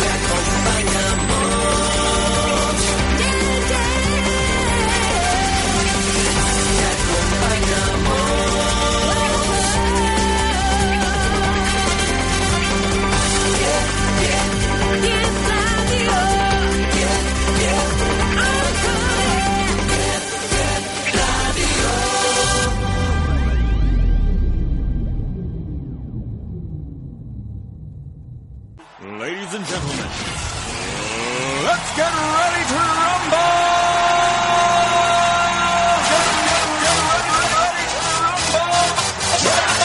[0.00, 0.40] Ladies
[29.60, 30.08] and gentlemen,
[31.68, 33.60] let's get ready to rumble!
[36.80, 38.80] Get, ready, ready to rumble!
[39.44, 39.80] Yeah.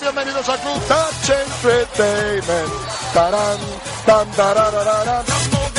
[0.00, 2.72] Bienvenidos a Club Touch Entertainment.
[3.12, 3.58] Tarán,
[4.06, 5.69] tan, tararararán.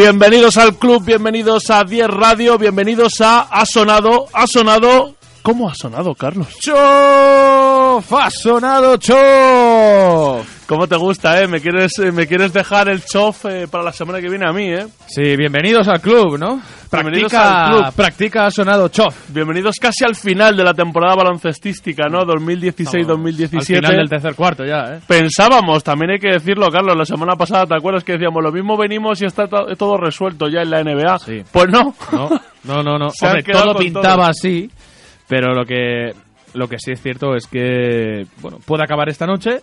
[0.00, 5.14] Bienvenidos al club, bienvenidos a 10 Radio, bienvenidos a Ha sonado, ha sonado.
[5.42, 6.48] ¿Cómo ha sonado, Carlos?
[6.60, 8.12] ¡Chof!
[8.12, 10.66] ¡Ha sonado chof!
[10.66, 11.48] ¿Cómo te gusta, eh?
[11.48, 14.52] ¿Me quieres, eh, me quieres dejar el chof eh, para la semana que viene a
[14.52, 14.86] mí, eh?
[15.08, 16.60] Sí, bienvenidos al club, ¿no?
[16.92, 17.92] Bienvenidos Practica, al club.
[17.94, 19.14] practica ha sonado chof.
[19.30, 22.20] Bienvenidos casi al final de la temporada baloncestística, ¿no?
[22.26, 23.56] 2016-2017.
[23.56, 25.00] Al final del tercer cuarto ya, ¿eh?
[25.08, 28.76] Pensábamos, también hay que decirlo, Carlos, la semana pasada, ¿te acuerdas que decíamos lo mismo
[28.76, 31.18] venimos y está to- todo resuelto ya en la NBA?
[31.20, 31.42] Sí.
[31.50, 31.94] Pues no.
[32.12, 32.28] No,
[32.64, 32.98] no, no.
[32.98, 33.08] no.
[33.22, 34.30] Hombre, todo pintaba todo.
[34.30, 34.70] así,
[35.30, 36.12] pero lo que,
[36.54, 39.60] lo que sí es cierto es que, bueno, puede acabar esta noche.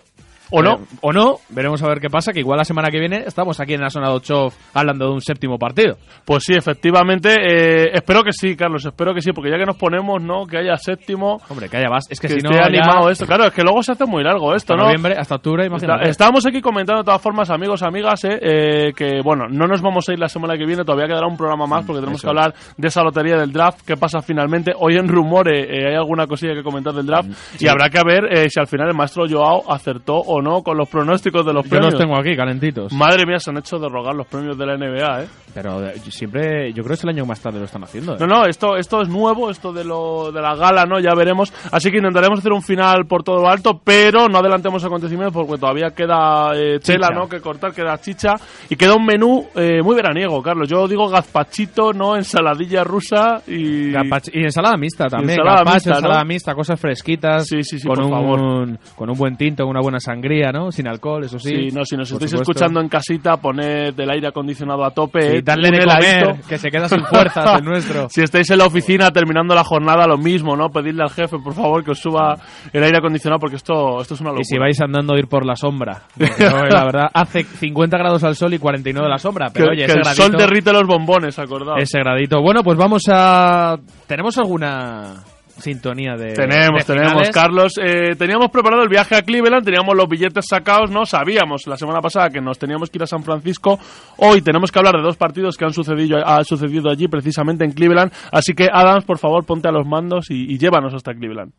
[0.51, 0.75] ¿O no?
[0.75, 3.59] eh, o no, veremos a ver qué pasa, que igual la semana que viene estamos
[3.59, 5.97] aquí en Ha sonado chof hablando de un séptimo partido.
[6.25, 7.35] Pues sí, efectivamente.
[7.39, 10.45] eh, espero que sí, Carlos, espero que sí, porque ya que nos ponemos, ¿no?
[10.45, 11.37] Que haya séptimo.
[11.49, 12.05] Hombre, que haya más.
[12.09, 13.25] Es que, Que, si no, esté ya animado esto.
[13.25, 14.83] Claro, es que luego se hace muy largo esto, hasta ¿no?
[14.83, 16.09] noviembre, hasta octubre, imagínate.
[16.09, 20.07] estábamos aquí comentando de todas formas, amigos, amigas, eh, eh, que bueno, no nos vamos
[20.09, 22.29] a ir la semana que viene, todavía quedará un programa más porque tenemos eso que
[22.29, 24.73] hablar de esa lotería del draft, qué pasa finalmente.
[24.77, 28.25] Hoy en Rumore eh, hay alguna cosilla que comentar del draft y habrá que ver
[28.31, 31.63] eh, si al final el maestro Joao acertó o no con los pronósticos de los
[31.65, 31.93] Yo premios.
[31.93, 32.93] los tengo aquí, calentitos.
[32.93, 35.27] Madre mía, se han hecho de rogar los premios de la NBA, ¿eh?
[35.53, 38.13] Pero eh, siempre, yo creo que es el año más tarde lo están haciendo.
[38.13, 38.17] ¿eh?
[38.19, 40.99] No, no, esto, esto es nuevo, esto de lo de la gala, ¿no?
[40.99, 41.51] Ya veremos.
[41.71, 45.59] Así que intentaremos hacer un final por todo lo alto, pero no adelantemos acontecimientos porque
[45.59, 47.19] todavía queda eh, tela, Chicha.
[47.19, 47.27] ¿no?
[47.27, 48.33] Que cortar, queda chicha.
[48.69, 50.69] Y queda un menú eh, muy veraniego, Carlos.
[50.69, 52.15] Yo digo gazpachito, ¿no?
[52.15, 53.91] Ensaladilla rusa y...
[53.91, 55.39] Gazpach- y ensalada mixta también.
[55.39, 55.95] Ensalada mixta, ¿no?
[55.97, 57.47] ensalada mixta, cosas fresquitas.
[57.47, 58.79] Sí, sí, sí, con por un, favor.
[58.95, 60.71] Con un buen tinto, con una buena sangría, ¿no?
[60.71, 61.49] Sin alcohol, eso sí.
[61.49, 62.51] Sí, no, si nos estáis supuesto.
[62.51, 65.21] escuchando en casita, poned el aire acondicionado a tope.
[65.21, 68.07] Sí, eh, darle de comer, que se queda sin fuerzas el nuestro.
[68.09, 70.69] Si estáis en la oficina terminando la jornada, lo mismo, ¿no?
[70.69, 72.35] Pedirle al jefe, por favor, que os suba
[72.73, 74.41] el aire acondicionado porque esto, esto es una locura.
[74.41, 76.03] Y si vais andando a ir por la sombra.
[76.47, 79.47] No, la verdad, hace 50 grados al sol y 49 la sombra.
[79.47, 81.81] que, Pero oye, que ese el gradito, sol derrite los bombones, acordaos.
[81.81, 82.41] ese gradito.
[82.41, 83.75] Bueno, pues vamos a...
[84.07, 85.15] ¿Tenemos alguna
[85.59, 87.29] sintonía de Tenemos, de tenemos?
[87.29, 87.73] Carlos.
[87.81, 91.05] Eh, teníamos preparado el viaje a Cleveland, teníamos los billetes sacados, ¿no?
[91.05, 93.79] Sabíamos la semana pasada que nos teníamos que ir a San Francisco.
[94.17, 97.71] Hoy tenemos que hablar de dos partidos que han sucedido, ha sucedido allí, precisamente en
[97.71, 98.11] Cleveland.
[98.31, 101.51] Así que, Adams, por favor, ponte a los mandos y, y llévanos hasta Cleveland.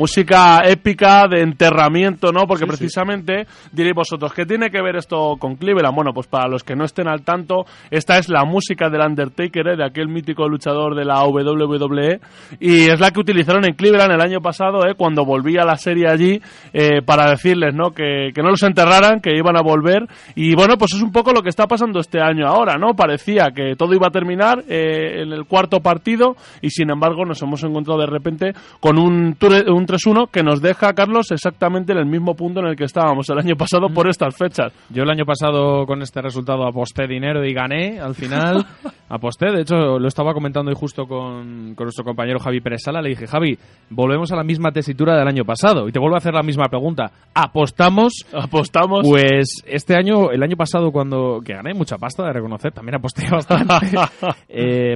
[0.00, 2.46] Música épica de enterramiento, ¿no?
[2.46, 5.94] Porque precisamente diréis vosotros, ¿qué tiene que ver esto con Cleveland?
[5.94, 9.68] Bueno, pues para los que no estén al tanto, esta es la música del Undertaker,
[9.68, 9.76] ¿eh?
[9.76, 12.18] de aquel mítico luchador de la WWE,
[12.60, 14.94] y es la que utilizaron en Cleveland el año pasado, ¿eh?
[14.96, 16.40] cuando volvía la serie allí,
[16.72, 17.90] eh, para decirles, ¿no?
[17.90, 21.32] Que, que no los enterraran, que iban a volver, y bueno, pues es un poco
[21.32, 22.94] lo que está pasando este año ahora, ¿no?
[22.94, 27.42] Parecía que todo iba a terminar eh, en el cuarto partido, y sin embargo nos
[27.42, 29.36] hemos encontrado de repente con un,
[29.68, 33.28] un 3-1 que nos deja, Carlos, exactamente en el mismo punto en el que estábamos
[33.30, 34.72] el año pasado por estas fechas.
[34.90, 38.64] Yo el año pasado con este resultado aposté dinero y gané al final.
[39.08, 43.02] aposté, de hecho lo estaba comentando hoy justo con, con nuestro compañero Javi Pérez Sala.
[43.02, 43.58] Le dije, Javi,
[43.90, 45.88] volvemos a la misma tesitura del año pasado.
[45.88, 47.10] Y te vuelvo a hacer la misma pregunta.
[47.34, 48.24] ¿Apostamos?
[48.32, 49.06] Apostamos.
[49.08, 53.28] Pues este año, el año pasado cuando que gané mucha pasta de reconocer, también aposté
[53.30, 53.74] bastante,
[54.48, 54.94] eh,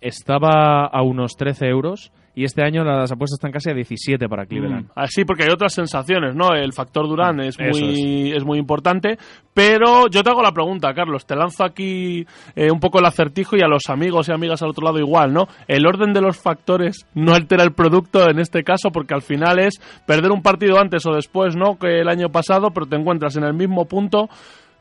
[0.00, 4.46] estaba a unos 13 euros y este año las apuestas están casi a 17 para
[4.46, 4.86] Cleveland.
[4.86, 6.54] Mm, Así, porque hay otras sensaciones, ¿no?
[6.54, 8.44] El factor Durán es Eso muy, es.
[8.44, 9.18] muy importante.
[9.52, 11.26] Pero yo te hago la pregunta, Carlos.
[11.26, 12.24] Te lanzo aquí
[12.54, 15.32] eh, un poco el acertijo y a los amigos y amigas al otro lado igual,
[15.32, 15.48] ¿no?
[15.66, 19.58] El orden de los factores no altera el producto en este caso, porque al final
[19.58, 21.76] es perder un partido antes o después, ¿no?
[21.76, 24.28] Que el año pasado, pero te encuentras en el mismo punto.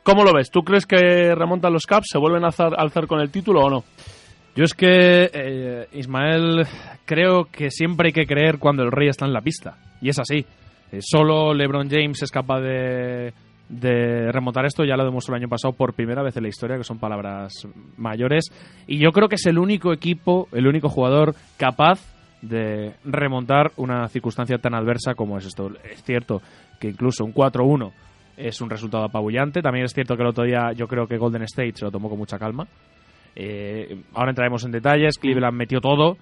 [0.04, 0.52] ¿Cómo lo ves?
[0.52, 2.10] ¿Tú crees que remontan los Caps?
[2.12, 3.84] ¿Se vuelven a alzar, alzar con el título o no?
[4.58, 6.66] Yo es que, eh, Ismael,
[7.06, 9.78] creo que siempre hay que creer cuando el rey está en la pista.
[10.02, 10.44] Y es así.
[10.92, 13.36] Eh, solo LeBron James es capaz de,
[13.70, 14.84] de remontar esto.
[14.84, 17.68] Ya lo demostró el año pasado por primera vez en la historia, que son palabras
[17.98, 18.46] mayores.
[18.88, 22.00] Y yo creo que es el único equipo, el único jugador capaz
[22.42, 25.70] de remontar una circunstancia tan adversa como es esto.
[25.84, 26.42] Es cierto
[26.80, 27.92] que incluso un 4-1
[28.38, 29.62] es un resultado apabullante.
[29.62, 32.10] También es cierto que el otro día yo creo que Golden State se lo tomó
[32.10, 32.68] con mucha calma.
[33.36, 35.18] Eh, ahora entraremos en detalles.
[35.18, 36.18] Cleveland metió todo,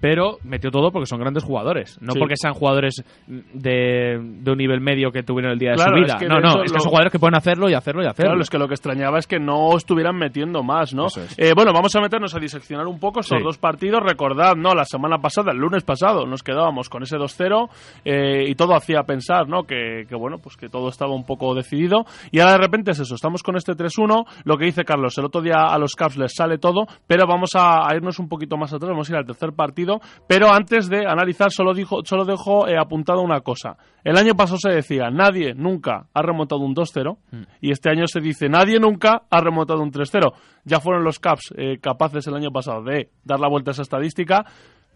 [0.00, 1.98] pero metió todo porque son grandes jugadores.
[2.00, 2.18] No Sí.
[2.18, 5.94] porque sean jugadores de, de un nivel medio que tuvieron el día de su es
[5.94, 6.18] vida.
[6.18, 8.30] que no, no, es que lo- son jugadores que pueden hacerlo y hacerlo y hacerlo.
[8.30, 11.06] Claro, es que lo que extrañaba es que no estuvieran metiendo más, ¿no?
[11.06, 11.34] Es.
[11.38, 13.44] Eh, bueno, vamos a meternos a diseccionar un poco estos Sí.
[13.44, 14.02] dos partidos.
[14.02, 14.74] Recordad, ¿no?
[14.74, 17.68] La semana pasada, el lunes pasado, nos quedábamos con ese 2-0
[18.04, 19.64] eh, y todo hacía pensar, ¿no?
[19.64, 22.04] Que, que, bueno, pues que todo estaba un poco decidido.
[22.30, 24.24] Y ahora de repente es eso, estamos con este 3-1.
[24.44, 27.50] Lo que dice Carlos, el otro día a los Caps les sale todo, pero vamos
[27.54, 29.85] a, a irnos un poquito más atrás, vamos a ir al tercer partido.
[30.26, 33.76] Pero antes de analizar, solo, dijo, solo dejo eh, apuntado una cosa.
[34.04, 37.16] El año pasado se decía, nadie nunca ha remontado un 2-0
[37.60, 40.32] y este año se dice, nadie nunca ha remontado un 3-0.
[40.64, 43.82] Ya fueron los Caps eh, capaces el año pasado de dar la vuelta a esa
[43.82, 44.44] estadística.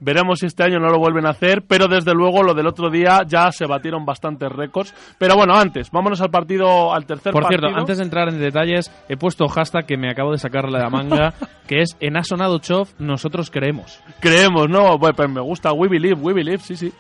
[0.00, 2.91] Veremos si este año no lo vuelven a hacer, pero desde luego lo del otro
[2.91, 4.94] día ya se batieron bastantes récords.
[5.19, 7.62] Pero bueno, antes, vámonos al partido, al tercer Por partido.
[7.69, 10.85] cierto, antes de entrar en detalles, he puesto hashtag que me acabo de sacarle de
[10.85, 11.35] la manga,
[11.69, 14.00] que es en ha sonado Chof, nosotros creemos.
[14.20, 14.99] Creemos, ¿no?
[14.99, 16.93] Pues me gusta, we believe, we believe, sí, sí.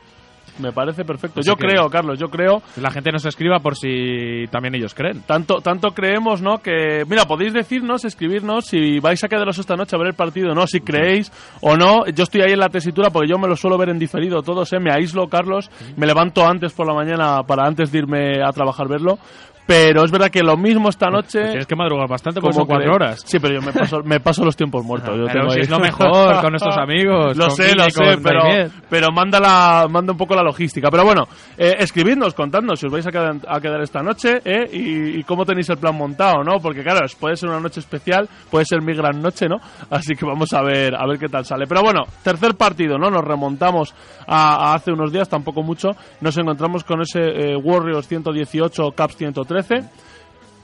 [0.60, 1.40] Me parece perfecto.
[1.40, 5.22] Así Yo creo, Carlos, yo creo La gente nos escriba por si también ellos creen.
[5.22, 6.58] Tanto, tanto creemos, ¿no?
[6.58, 10.54] Que, mira, podéis decirnos, escribirnos si vais a quedaros esta noche a ver el partido,
[10.54, 10.66] ¿no?
[10.66, 12.06] Si creéis o no.
[12.06, 14.72] Yo estoy ahí en la tesitura porque yo me lo suelo ver en diferido todos,
[14.72, 14.78] ¿eh?
[14.80, 15.70] Me aíslo, Carlos.
[15.96, 19.18] Me levanto antes por la mañana para antes de irme a trabajar verlo.
[19.66, 21.38] Pero es verdad que lo mismo esta noche.
[21.38, 23.22] Pues Tienes que madrugar bastante, porque como son cuatro horas.
[23.24, 25.10] Sí, pero yo me paso, me paso los tiempos muertos.
[25.16, 27.36] Yo Pero tengo si ahí- es lo mejor con nuestros amigos.
[27.36, 28.40] Lo sé, lo sé, pero,
[28.88, 30.90] pero manda, la, manda un poco la logística.
[30.90, 34.68] Pero bueno, eh, escribidnos, contadnos si os vais a quedar, a quedar esta noche eh,
[34.72, 36.58] y, y cómo tenéis el plan montado, ¿no?
[36.60, 39.56] Porque claro, puede ser una noche especial, puede ser mi gran noche, ¿no?
[39.90, 41.66] Así que vamos a ver, a ver qué tal sale.
[41.68, 43.08] Pero bueno, tercer partido, ¿no?
[43.08, 43.94] Nos remontamos
[44.26, 45.90] a, a hace unos días, tampoco mucho.
[46.20, 49.16] Nos encontramos con ese eh, Warriors 118, Caps
[49.50, 49.88] 113.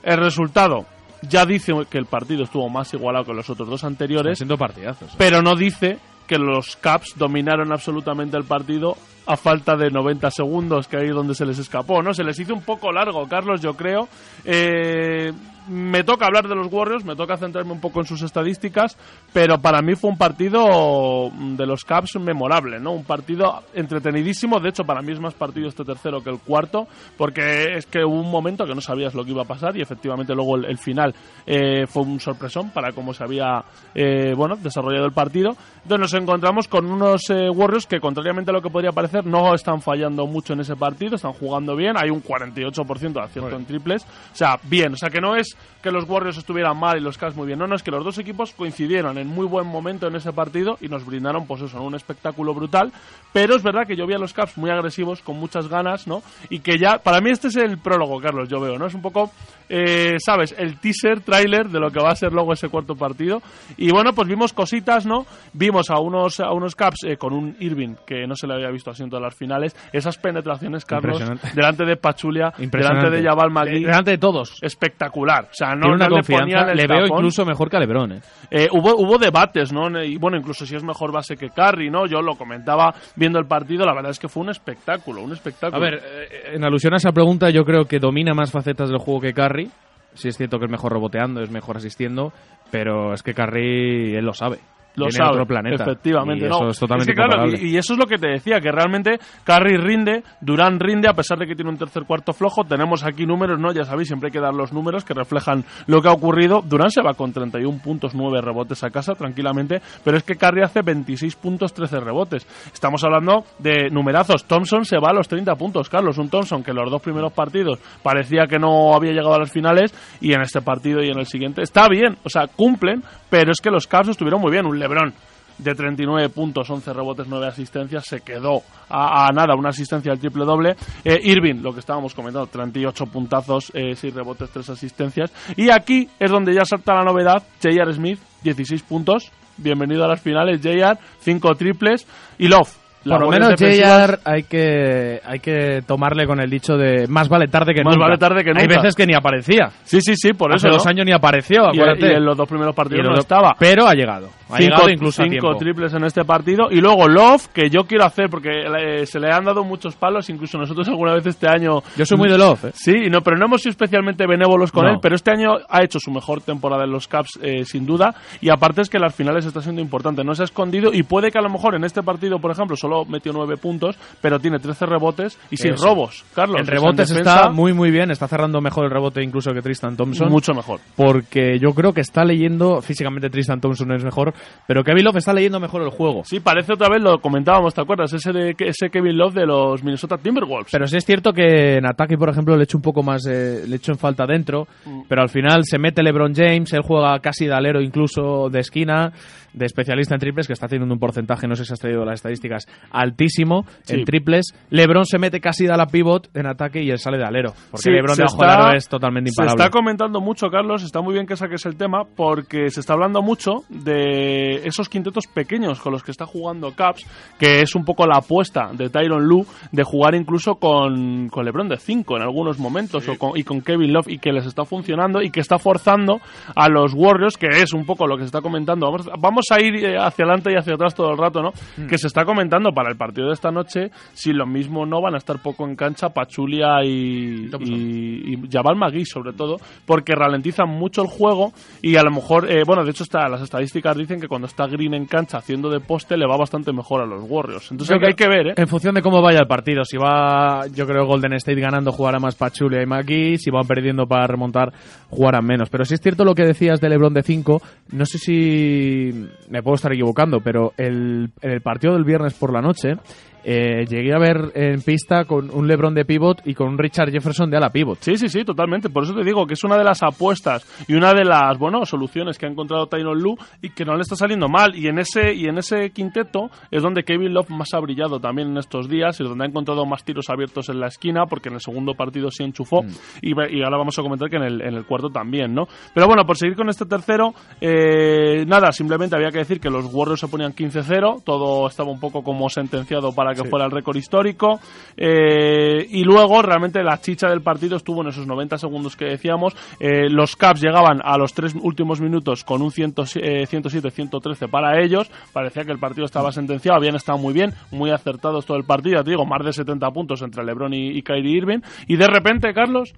[0.03, 0.85] El resultado
[1.21, 5.13] ya dice que el partido estuvo más igualado que los otros dos anteriores siendo partidazos.
[5.17, 8.95] pero no dice que los Caps dominaron absolutamente el partido
[9.27, 12.13] a falta de 90 segundos, que ahí es donde se les escapó, ¿no?
[12.13, 14.07] Se les hizo un poco largo, Carlos, yo creo.
[14.45, 15.31] Eh,
[15.67, 18.97] me toca hablar de los Warriors, me toca centrarme un poco en sus estadísticas,
[19.33, 22.93] pero para mí fue un partido de los Caps memorable, ¿no?
[22.93, 26.87] Un partido entretenidísimo, de hecho para mí es más partido este tercero que el cuarto,
[27.17, 29.81] porque es que hubo un momento que no sabías lo que iba a pasar y
[29.81, 31.13] efectivamente luego el, el final
[31.45, 35.51] eh, fue un sorpresón para cómo se había eh, bueno, desarrollado el partido.
[35.83, 39.53] Entonces nos encontramos con unos eh, Warriors que contrariamente a lo que podría parecer no
[39.53, 43.65] están fallando mucho en ese partido, están jugando bien, hay un 48% de acierto en
[43.65, 47.01] triples, o sea, bien, o sea que no es que los Warriors estuvieran mal y
[47.01, 49.67] los Cavs muy bien, no, no, es que los dos equipos coincidieron en muy buen
[49.67, 52.91] momento en ese partido y nos brindaron pues eso, un espectáculo brutal,
[53.33, 56.21] pero es verdad que yo vi a los Cavs muy agresivos, con muchas ganas, ¿no?
[56.49, 58.87] Y que ya, para mí este es el prólogo, Carlos, yo veo, ¿no?
[58.87, 59.31] Es un poco,
[59.69, 60.55] eh, ¿sabes?
[60.57, 63.41] El teaser, trailer de lo que va a ser luego ese cuarto partido.
[63.77, 65.25] Y bueno, pues vimos cositas, ¿no?
[65.53, 68.69] Vimos a unos, a unos Caps eh, con un Irving que no se le había
[68.69, 69.75] visto así 100% de las finales.
[69.93, 71.49] Esas penetraciones, Carlos, Impresionante.
[71.55, 73.05] delante de Pachulia, Impresionante.
[73.09, 74.57] delante de Jabal Magui, Delante de todos.
[74.61, 75.45] espectacular.
[75.45, 76.71] O sea, no, Tiene una no le ponían confianza.
[76.71, 77.17] el Le veo tapón.
[77.19, 78.11] incluso mejor que a Lebron.
[78.13, 78.19] ¿eh?
[78.51, 79.87] Eh, hubo, hubo debates, ¿no?
[80.03, 82.05] Y bueno, incluso si es mejor base que Curry, ¿no?
[82.05, 85.77] Yo lo comentaba viendo el partido, la verdad es que fue un espectáculo, un espectáculo.
[85.77, 88.99] A ver, eh, en alusión a esa pregunta, yo creo que domina más facetas del
[88.99, 89.69] juego que Curry.
[90.13, 92.31] Sí es cierto que es mejor reboteando, es mejor asistiendo,
[92.71, 94.57] pero es que Curry él lo sabe.
[95.05, 95.83] Lo sabe, otro planeta.
[95.83, 96.55] efectivamente, Y no.
[96.57, 97.67] Eso es totalmente que, claro, incomparable.
[97.67, 101.13] y, y eso es lo que te decía, que realmente Curry rinde, Durán rinde, a
[101.13, 102.63] pesar de que tiene un tercer cuarto flojo.
[102.63, 103.71] Tenemos aquí números, ¿no?
[103.73, 106.61] Ya sabéis, siempre hay que dar los números que reflejan lo que ha ocurrido.
[106.61, 110.63] Durán se va con 31 puntos, 9 rebotes a casa, tranquilamente, pero es que Curry
[110.63, 112.45] hace 26 puntos, 13 rebotes.
[112.73, 114.45] Estamos hablando de numerazos.
[114.45, 116.17] Thompson se va a los 30 puntos, Carlos.
[116.17, 119.51] Un Thompson que en los dos primeros partidos parecía que no había llegado a las
[119.51, 123.51] finales y en este partido y en el siguiente está bien, o sea, cumplen, pero
[123.51, 124.65] es que los Cavs estuvieron muy bien.
[124.65, 125.13] Un LeBron
[125.57, 130.19] de 39 puntos, 11 rebotes, 9 asistencias, se quedó a, a nada, una asistencia al
[130.19, 130.75] triple doble.
[131.03, 135.31] Eh, Irving, lo que estábamos comentando, 38 puntazos, eh, 6 rebotes, 3 asistencias.
[135.55, 137.91] Y aquí es donde ya salta la novedad, J.R.
[137.93, 139.31] Smith, 16 puntos.
[139.57, 142.07] Bienvenido a las finales, J.R., 5 triples.
[142.37, 142.71] Y Love.
[143.03, 147.47] Por lo menos JR hay que, hay que tomarle con el dicho de más vale
[147.47, 148.07] tarde que Más nunca.
[148.07, 149.69] vale tarde que Hay veces que ni aparecía.
[149.85, 150.75] Sí, sí, sí, por Hace eso.
[150.75, 150.89] dos ¿no?
[150.91, 152.11] años ni apareció, Y, acuérdate.
[152.11, 153.55] y en los dos primeros partidos no estaba.
[153.57, 154.27] Pero ha llegado.
[154.49, 156.67] Ha cinco, incluso cinco triples en este partido.
[156.71, 160.57] Y luego Love, que yo quiero hacer, porque se le han dado muchos palos, incluso
[160.57, 161.81] nosotros alguna vez este año.
[161.97, 162.71] Yo soy muy de Love, ¿eh?
[162.73, 164.91] Sí, no, pero no hemos sido especialmente benévolos con No.
[164.91, 168.15] él, pero este año ha hecho su mejor temporada en los Caps, eh, sin duda,
[168.41, 171.31] y aparte es que las finales está siendo importante, no se ha escondido y puede
[171.31, 174.59] que a lo mejor en este partido, por ejemplo, solo metió nueve puntos, pero tiene
[174.59, 176.61] 13 rebotes y sin robos, Carlos.
[176.61, 179.95] En rebotes defensa, está muy muy bien, está cerrando mejor el rebote incluso que Tristan
[179.97, 180.29] Thompson.
[180.29, 180.79] mucho mejor.
[180.95, 184.33] Porque yo creo que está leyendo, físicamente Tristan Thompson es mejor,
[184.67, 186.23] pero Kevin Love está leyendo mejor el juego.
[186.25, 188.11] Sí, parece otra vez, lo comentábamos, ¿te acuerdas?
[188.13, 190.71] Ese, de, ese Kevin Love de los Minnesota Timberwolves.
[190.71, 193.63] Pero sí es cierto que en ataque, por ejemplo, le echo un poco más, eh,
[193.67, 195.01] le echo en falta dentro, Mm.
[195.07, 199.11] pero al final se mete LeBron James, él juega casi de alero incluso de esquina,
[199.57, 202.15] de especialista en triples, que está haciendo un porcentaje, no sé si has traído las
[202.15, 203.95] estadísticas, altísimo Sí.
[203.95, 204.53] en triples.
[204.69, 207.83] LeBron se mete casi de la pivot en ataque y él sale de alero, porque
[207.83, 209.63] Sí, LeBron se del está- aro es totalmente Se imparable.
[209.63, 213.21] está comentando mucho, Carlos, está muy bien que saques el tema, porque se está hablando
[213.21, 217.05] mucho de esos quintetos pequeños con los que está jugando Caps,
[217.39, 221.69] que es un poco la apuesta de Tyron Lu de jugar incluso con, con LeBron
[221.69, 224.65] de 5 en algunos momentos o con- y con Kevin Love y que les está
[224.65, 226.19] funcionando y que está forzando
[226.55, 228.87] a los Warriors, que es un poco lo que se está comentando.
[228.91, 231.51] Vamos, vamos a ir eh, hacia adelante y hacia atrás todo el rato, ¿no?
[231.77, 231.87] Mm.
[231.87, 235.15] Que se está comentando para el partido de esta noche si lo mismo no van
[235.15, 240.69] a estar poco en cancha Pachulia y, y, y Jabal Magui sobre todo porque ralentizan
[240.69, 244.19] mucho el juego y a lo mejor eh, bueno de hecho está, las estadísticas dicen
[244.19, 247.23] que cuando está Green en cancha haciendo de poste le va bastante mejor a los
[247.27, 248.53] Warriors entonces hay que, hay que ver ¿eh?
[248.57, 252.19] En función de cómo vaya el partido, si va, yo creo, Golden State ganando, jugará
[252.19, 254.73] más Pachulia y Maki, si van perdiendo para remontar,
[255.09, 255.69] jugarán menos.
[255.69, 257.61] Pero si es cierto lo que decías de LeBron de 5,
[257.91, 262.51] no sé si me puedo estar equivocando, pero el, en el partido del viernes por
[262.51, 262.95] la noche,
[263.43, 267.11] eh, llegué a ver en pista con un LeBron de pivot y con un Richard
[267.11, 267.99] Jefferson de ala pivot.
[268.01, 268.89] Sí, sí, sí, totalmente.
[268.89, 271.85] Por eso te digo que es una de las apuestas y una de las, bueno,
[271.85, 274.75] soluciones que ha encontrado Tyron Lu y que no le está saliendo mal.
[274.75, 278.49] Y en ese y en ese quinteto es donde Kevin Love más ha brillado también
[278.49, 281.55] en estos días y donde ha encontrado más tiros abiertos en la esquina porque en
[281.55, 282.81] el segundo partido sí enchufó
[283.21, 285.67] y, ve- y ahora vamos a comentar que en el, en el cuarto también, ¿no?
[285.93, 289.85] Pero bueno, por seguir con este tercero, eh, nada, simplemente había que decir que los
[289.93, 293.97] Warriors se ponían 15-0, todo estaba un poco como sentenciado para que fuera el récord
[293.97, 294.59] histórico
[294.95, 299.55] eh, y luego realmente la chicha del partido estuvo en esos 90 segundos que decíamos.
[299.79, 304.81] Eh, los Caps llegaban a los tres últimos minutos con un 100, eh, 107-113 para
[304.81, 305.09] ellos.
[305.33, 308.97] Parecía que el partido estaba sentenciado, habían estado muy bien, muy acertados todo el partido.
[308.97, 311.59] Ya te digo, más de 70 puntos entre LeBron y, y Kyrie Irving.
[311.87, 312.93] Y de repente, Carlos,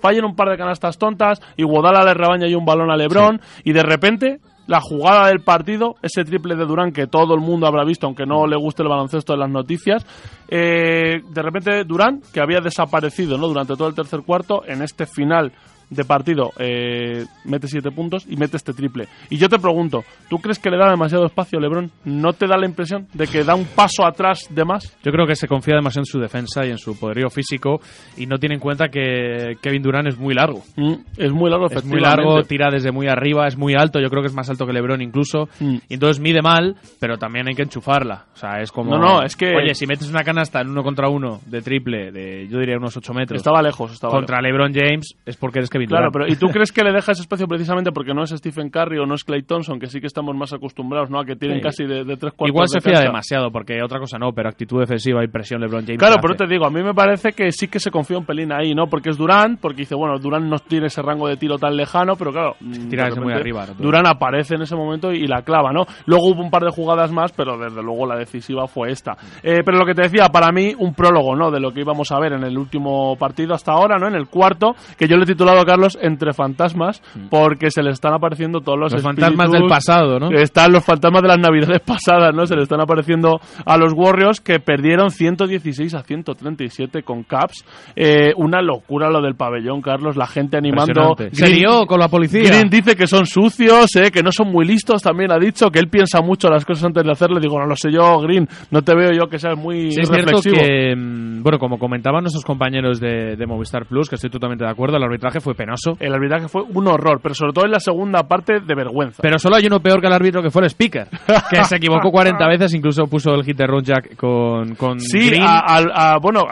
[0.00, 3.40] fallan un par de canastas tontas y Guadala le rebaña y un balón a LeBron
[3.64, 7.66] y de repente la jugada del partido, ese triple de Durán que todo el mundo
[7.66, 10.04] habrá visto, aunque no le guste el baloncesto de las noticias,
[10.48, 13.48] eh, de repente Durán, que había desaparecido ¿no?
[13.48, 15.52] durante todo el tercer cuarto, en este final
[15.90, 19.06] de partido eh, mete siete puntos y mete este triple.
[19.30, 21.90] Y yo te pregunto, ¿tú crees que le da demasiado espacio a LeBron?
[22.04, 24.96] ¿No te da la impresión de que da un paso atrás de más?
[25.04, 27.80] Yo creo que se confía demasiado en su defensa y en su poderío físico
[28.16, 30.62] y no tiene en cuenta que Kevin Durant es muy largo.
[30.76, 34.08] Mm, es muy largo, Es muy largo, tira desde muy arriba, es muy alto, yo
[34.10, 35.48] creo que es más alto que LeBron incluso.
[35.60, 35.76] Mm.
[35.88, 38.26] Y entonces mide mal, pero también hay que enchufarla.
[38.34, 38.90] O sea, es como...
[38.90, 42.10] No, no, es que- Oye, si metes una canasta en uno contra uno de triple,
[42.10, 45.70] de yo diría unos 8 metros, Estaba lejos, estaba contra LeBron James, es porque eres
[45.76, 46.12] Kevin Claro, Durant.
[46.12, 48.98] pero ¿y tú crees que le deja ese espacio precisamente porque no es Stephen Curry
[48.98, 51.20] o no es Clay Thompson, que sí que estamos más acostumbrados, ¿no?
[51.20, 51.62] A que tienen Sí.
[51.62, 53.06] casi de, de tres cuartos Igual de se fía cancha?
[53.08, 55.98] demasiado, porque otra cosa no, pero actitud defensiva y presión LeBron James.
[55.98, 58.24] Claro, la pero te digo, a mí me parece que sí que se confía un
[58.26, 58.86] pelín ahí, ¿no?
[58.88, 62.14] Porque es Durán, porque dice, bueno, Durán no tiene ese rango de tiro tan lejano,
[62.16, 63.74] pero claro, mm, Tira de desde muy arriba, ¿no?
[63.74, 65.84] Durán aparece en ese momento y, la clava, ¿no?
[66.06, 69.12] Luego hubo un par de jugadas más, pero desde luego la decisiva fue esta.
[69.42, 71.50] Eh, pero lo que te decía, para mí, un prólogo, ¿no?
[71.50, 74.06] De lo que íbamos a ver en el último partido hasta ahora, ¿no?
[74.08, 78.14] En el cuarto, que yo le he titulado Carlos Entre Fantasmas, porque se le están
[78.14, 80.30] apareciendo todos los, Los fantasmas del pasado, ¿no?
[80.30, 82.46] están los fantasmas de las navidades pasadas, ¿no?
[82.46, 87.64] Se le están apareciendo a los Warriors que perdieron 116 a 137 con Caps.
[87.94, 90.16] Eh, una locura lo del pabellón, Carlos.
[90.16, 90.92] La gente animando.
[91.10, 91.36] Impresionante.
[91.36, 92.42] Se Green- lió con la policía.
[92.44, 95.02] Green dice que son sucios, eh, que no son muy listos.
[95.02, 97.40] También ha dicho que él piensa mucho las cosas antes de hacerle.
[97.40, 98.46] Digo, no lo sé yo, Green.
[98.70, 100.56] No te veo yo que seas muy Sí, es cierto reflexivo.
[100.56, 104.70] que, mm, bueno, como comentaban nuestros compañeros de, de Movistar Plus, que estoy totalmente de
[104.70, 105.96] acuerdo, el arbitraje fue penoso.
[105.98, 109.20] El arbitraje fue un horror, pero sobre todo en la segunda parte de vergüenza.
[109.22, 111.08] Pero solo hay uno peor que el árbitro, que fue el speaker,
[111.50, 115.42] que se equivocó 40 veces, incluso puso el hit de Runjack con, con sí, Green.
[115.42, 116.42] a, a- a- bueno,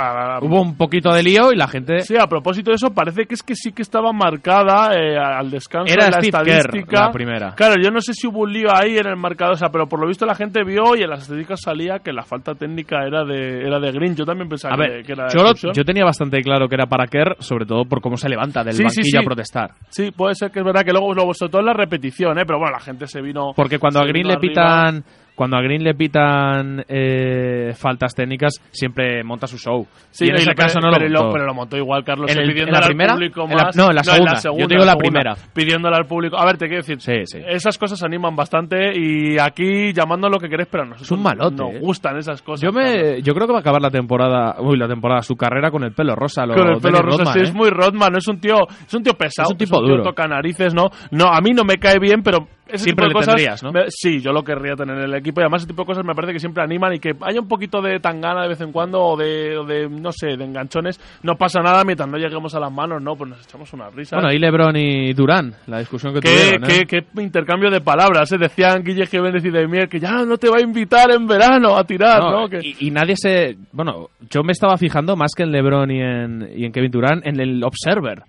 [0.42, 2.00] Hubo un poquito de lío y la gente...
[2.00, 5.50] Sí, a propósito de eso, parece que es que sí que estaba marcada eh, al
[5.50, 7.00] descanso Era la Steve Kerr, estadística.
[7.06, 7.54] la primera.
[7.54, 9.87] Claro, yo no sé si hubo un lío ahí en el marcador, o sea, pero
[9.87, 13.04] por lo visto la gente vio y en las estadísticas salía que la falta técnica
[13.06, 14.14] era de, era de Green.
[14.16, 16.87] Yo también pensaba A que, ver, que era yo, yo tenía bastante claro que era
[16.87, 19.24] para Kerr, sobre todo por cómo se levanta del Sí, sí, banquillo sí.
[19.24, 19.70] a protestar.
[19.88, 22.44] Sí, puede ser que es verdad que luego, luego sobre todo en la repetición, ¿eh?
[22.46, 23.52] pero bueno, la gente se vino.
[23.54, 25.02] Porque cuando a Green le arriba.
[25.34, 29.86] Cuando a Green le pitan eh, faltas técnicas, siempre monta su show.
[30.10, 31.32] Sí, y en ese lo- caso no pero, lo montó.
[31.32, 32.30] pero lo montó igual, Carlos.
[32.30, 33.12] ¿En eh, el- pidiéndole en la al primera?
[33.14, 33.76] público En la- más.
[33.76, 34.34] no, en la segunda.
[34.58, 35.34] Yo digo la primera.
[35.52, 36.36] Pidiéndole al público.
[36.38, 37.00] A ver, te quiero decir.
[37.00, 37.38] Sí, sí.
[37.46, 41.56] Esas cosas animan bastante y aquí llamando lo que queréis, pero nosotros Es un malote,
[41.56, 41.78] nos eh.
[41.80, 42.60] gustan esas cosas.
[42.62, 45.70] Yo me yo creo que va a acabar la temporada, uy, la temporada, su carrera
[45.70, 47.42] con el pelo rosa, lo con el pelo rosa, Rodman, sí, ¿eh?
[47.42, 48.54] es muy Rodman, es un tío,
[48.86, 50.02] es un tío pesado, Es un tipo tío duro.
[50.04, 50.90] toca narices, ¿no?
[51.10, 53.62] No, a mí no me cae bien, pero ese Siempre tipo de le cosas, tendrías,
[53.62, 53.73] ¿no?
[53.73, 56.04] me- sí, yo lo querría tener en el equipo y además ese tipo de cosas
[56.04, 58.73] me parece que siempre animan y que haya un poquito de tangana de vez en
[58.73, 62.54] cuando o de, o de no sé, de enganchones, no pasa nada mientras no lleguemos
[62.54, 63.16] a las manos, ¿no?
[63.16, 64.16] Pues nos echamos una risa.
[64.16, 66.87] Bueno, y LeBron y Durán, la discusión que Qué, tuvieron, ¿eh?
[66.88, 68.38] qué- qué intercambio de palabras, ¿eh?
[68.38, 71.85] Decían Guille Jiménez y Demier que ya no te va a invitar en verano a
[71.85, 72.40] tirar, ¿no?
[72.42, 73.56] No, Que- y, y nadie se.
[73.73, 77.26] Bueno, yo me estaba fijando más que en LeBron y en, y en Kevin Durant
[77.26, 78.23] en el Observer.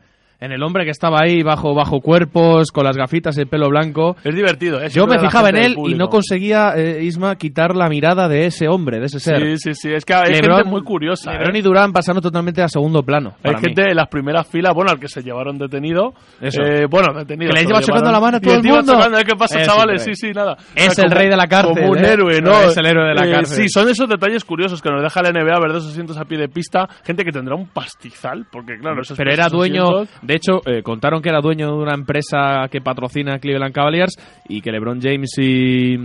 [0.46, 3.68] En el hombre que estaba ahí bajo, bajo cuerpos, con las gafitas y el pelo
[3.70, 4.16] blanco.
[4.24, 4.90] Es divertido, ¿eh?
[4.90, 8.68] Yo me fijaba en él y no conseguía, eh, Isma, quitar la mirada de ese
[8.68, 9.42] hombre, de ese ser.
[9.42, 9.94] Sí, sí, sí.
[9.94, 11.32] Es que hay LeBron- gente muy curiosa.
[11.32, 11.60] LeBron ¿eh?
[11.60, 13.34] y Durán pasando totalmente a segundo plano.
[13.44, 13.90] Hay gente mí.
[13.90, 16.14] en las primeras filas, bueno, al que se llevaron detenido.
[16.40, 16.62] Eso.
[16.62, 17.52] Eh, bueno, detenido.
[17.52, 18.12] Que le lleva llevaron.
[18.12, 18.94] la mano a Y todo el el tío mundo.
[19.18, 19.24] ¿eh?
[19.26, 20.02] ¿Qué pasa, Es chavales?
[20.02, 20.16] el rey.
[20.16, 20.58] Sí, sí, nada.
[20.76, 22.08] Es el rey de la cárcel, Como un ¿eh?
[22.12, 22.52] héroe, ¿no?
[22.62, 23.64] Es el héroe de la cárcel.
[23.64, 26.26] Sí, son esos detalles curiosos que nos deja la NBA ver de esos asientos a
[26.26, 26.88] pie de pista.
[27.04, 30.84] Gente que tendrá un pastizal, porque claro, esos Pero era dueño, asientos- de hecho, eh,
[30.84, 34.16] contaron que era dueño de una empresa que patrocina a Cleveland Cavaliers
[34.50, 35.96] y que LeBron James y,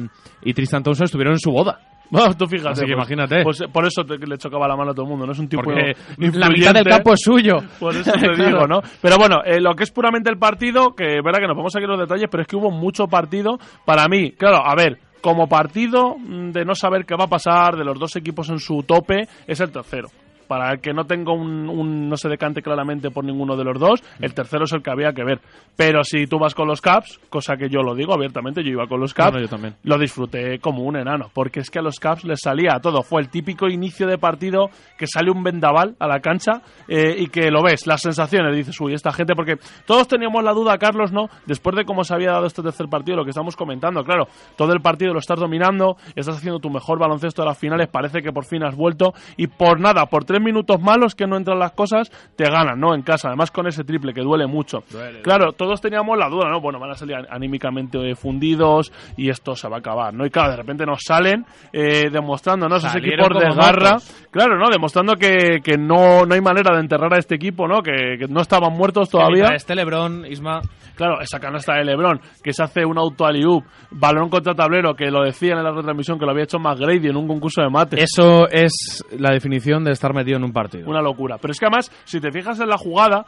[0.42, 1.80] y Tristan Thompson estuvieron en su boda.
[2.10, 2.70] Bueno, tú fíjate.
[2.70, 3.42] Así que pues- imagínate.
[3.42, 5.48] Pues, por eso te- le chocaba la mano a todo el mundo, no es un
[5.48, 7.56] tipo Porque la mitad del campo es suyo.
[7.80, 8.36] Por eso te Claro.
[8.46, 8.80] digo, ¿no?
[9.02, 11.74] Pero bueno, eh, lo que es puramente el partido, que es verdad que nos vamos
[11.76, 13.58] aquí los detalles, pero es que hubo mucho partido.
[13.84, 17.76] Para mí, claro, a ver, como partido mm, de no saber qué va a pasar,
[17.76, 20.08] de los dos equipos en su tope, es el tercero.
[20.50, 23.78] Para el que no tenga un, un- no se decante claramente por ninguno de los
[23.78, 25.38] dos, el tercero es el que había que ver.
[25.76, 28.88] Pero si tú vas con los Caps, cosa que yo lo digo abiertamente, yo iba
[28.88, 29.76] con los Caps, yo también.
[29.84, 33.04] lo disfruté como un enano, porque es que a los Caps les salía a todo.
[33.04, 37.28] Fue el típico inicio de partido que sale un vendaval a la cancha eh, y
[37.28, 39.54] que lo ves, las sensaciones, dices, uy, esta gente, porque
[39.86, 41.28] todos teníamos la duda, Carlos, ¿no?
[41.46, 44.72] Después de cómo se había dado este tercer partido, lo que estamos comentando, claro, todo
[44.72, 48.32] el partido lo estás dominando, estás haciendo tu mejor baloncesto de las finales, parece que
[48.32, 51.72] por fin has vuelto y por nada, por tres minutos malos que no entran las
[51.72, 52.94] cosas, te ganan, ¿no?
[52.94, 54.82] En casa, además con ese triple que duele mucho.
[55.22, 56.60] claro, todos teníamos la duda, ¿no?
[56.60, 60.26] Bueno, van a salir anímicamente eh, fundidos y esto se va a acabar, ¿no?
[60.26, 62.76] Y claro, de repente nos salen eh, demostrando, ¿no?
[62.76, 63.96] Esos Salieron equipos de garra,
[64.30, 64.68] claro, ¿no?
[64.70, 67.82] Demostrando que, que no, no hay manera de enterrar a este equipo, ¿no?
[67.82, 69.48] Que, que no estaban muertos todavía.
[69.54, 70.60] Este LeBron, Isma,
[71.00, 75.10] Claro, esa canasta de Lebron, que se hace un auto aliup, balón contra tablero, que
[75.10, 78.02] lo decían en la retransmisión que lo había hecho McGrady en un concurso de mate.
[78.02, 80.88] eso es la definición de estar metido en un partido.
[80.88, 81.36] Una locura.
[81.40, 83.24] Pero es que además, si te fijas en la jugada,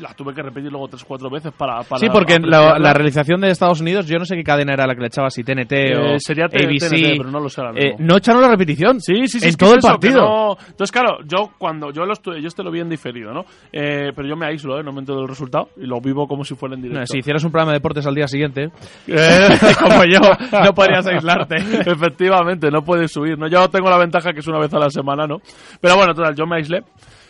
[0.00, 1.82] la tuve que repetir luego tres o cuatro veces para.
[1.82, 4.86] para Sí, porque la, la realización de Estados Unidos, yo no sé qué cadena era
[4.86, 6.88] la que le echaba, si TNT o Eh, sería T- ABC.
[6.88, 7.90] TNT, pero no lo sé ahora mismo.
[7.90, 9.00] Eh, no echaron la repetición.
[9.00, 9.44] Sí, sí, sí.
[9.46, 10.20] En es todo es el eso, partido.
[10.20, 13.44] no- Entonces, claro, yo cuando yo lo estuve, yo este lo vi en diferido, ¿no?
[13.72, 14.82] Eh, pero yo me aíslo, ¿eh?
[14.82, 17.00] No me entero del resultado y lo vivo como si fuera en directo.
[17.00, 18.70] No, si hicieras un programa de deportes al día siguiente,
[19.06, 19.48] Eh,
[19.80, 20.20] como yo,
[20.62, 21.56] no podrías aislarte.
[21.90, 23.38] Efectivamente, no puedes subir.
[23.38, 23.48] ¿no?
[23.48, 25.38] Yo tengo la ventaja que es una vez a la semana, ¿no?
[25.80, 26.82] Pero bueno, yo me aislé.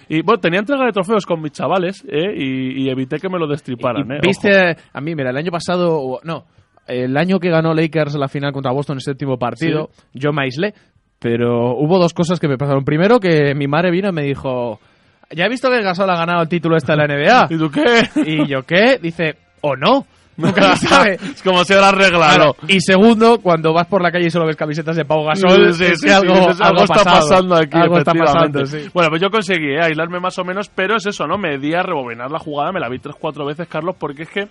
[0.08, 2.34] Y bueno, tenía entrega de trofeos con mis chavales, ¿eh?
[2.36, 4.18] Y, y evité que me lo destriparan, ¿eh?
[4.22, 6.44] Viste, a mí, mira, el año pasado, no,
[6.86, 10.42] el año que ganó Lakers la final contra Boston en el séptimo partido, yo me
[10.42, 10.74] aislé,
[11.18, 12.84] pero hubo dos cosas que me pasaron.
[12.84, 14.78] Primero, que mi madre vino y me dijo,
[15.30, 17.46] ¿ya he visto que Gasol ha ganado el título este de la NBA?
[17.50, 18.02] ¿Y tú qué?
[18.26, 18.98] y yo, ¿qué?
[19.00, 20.06] Dice, ¿o no?
[20.36, 21.14] Nunca se sabe.
[21.14, 22.54] es como si era arreglado.
[22.54, 22.56] Claro.
[22.68, 25.84] Y segundo, cuando vas por la calle y solo ves camisetas de Pau Gasol, Sí,
[25.84, 27.04] es sí, que sí, algo, está pasado.
[27.04, 27.76] pasando aquí.
[27.78, 28.62] Algo está pasando.
[28.92, 31.38] Bueno, pues yo conseguí eh, aislarme más o menos, pero es eso, ¿no?
[31.38, 34.30] Me di a rebobinar la jugada, me la vi tres, cuatro veces, Carlos, porque es
[34.30, 34.48] que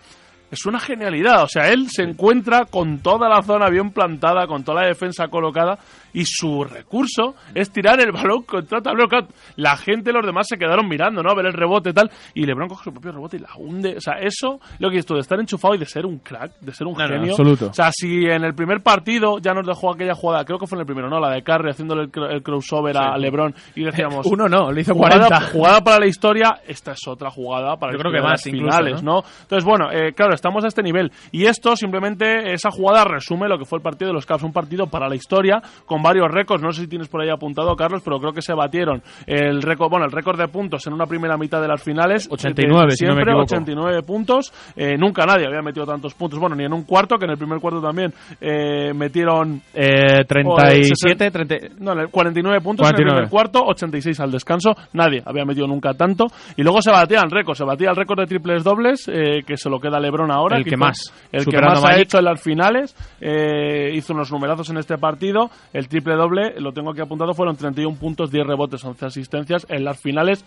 [0.53, 1.43] es una genialidad.
[1.43, 5.27] O sea, él se encuentra con toda la zona bien plantada, con toda la defensa
[5.27, 5.77] colocada,
[6.13, 9.07] y su recurso es tirar el balón contra el tablero.
[9.55, 11.31] La gente, los demás se quedaron mirando, ¿no?
[11.31, 13.95] A ver el rebote y tal, y LeBron coge su propio rebote y la hunde.
[13.97, 16.59] O sea, eso, lo que es esto, de estar enchufado y de ser un crack,
[16.61, 17.31] de ser un No, no, genio.
[17.31, 17.67] absoluto.
[17.67, 20.77] O sea, si en el primer partido ya nos dejó aquella jugada, creo que fue
[20.77, 21.19] en el primero, ¿no?
[21.19, 24.25] La de Curry haciéndole el, cro- el crossover a LeBron y decíamos...
[24.27, 25.51] Uno no, le hizo Jugada, 40.
[25.51, 29.01] jugada para la historia, esta es otra jugada para Yo creo que más incluso, finales,
[29.03, 29.13] ¿no?
[29.13, 29.23] ¿no?
[29.41, 31.09] Entonces, bueno, eh, claro, estamos a este nivel.
[31.31, 34.51] Y esto simplemente, esa jugada resume lo que fue el partido de los Caps, un
[34.51, 36.61] partido para la historia, con varios récords.
[36.61, 39.89] No sé si tienes por ahí apuntado, Carlos, pero creo que se batieron el récord,
[39.89, 42.27] bueno, el récord de puntos en una primera mitad de las finales.
[42.29, 43.43] 89, de si no me siempre, equivoco.
[43.43, 44.53] 89 puntos.
[44.75, 46.37] Eh, nunca nadie había metido tantos puntos.
[46.39, 51.31] Bueno, ni en un cuarto, que en el primer cuarto también eh, metieron Eh, 37,
[51.31, 51.55] 30...
[51.79, 53.09] no, le- 49 puntos en 49.
[53.09, 54.75] el primer cuarto, 86 al descanso.
[54.91, 56.25] Nadie había metido nunca tanto.
[56.57, 57.55] Y luego se batía el récord.
[57.55, 60.57] Se batía el récord de triples dobles, eh, que se lo queda LeBron ahora.
[60.57, 62.95] El que más, El que más ha hecho en las finales.
[63.21, 65.49] eh, hizo unos numerazos en este partido.
[65.71, 69.65] El triple doble, lo tengo aquí apuntado, fueron 31 puntos, 10 rebotes, 11 asistencias.
[69.69, 70.43] En las finales,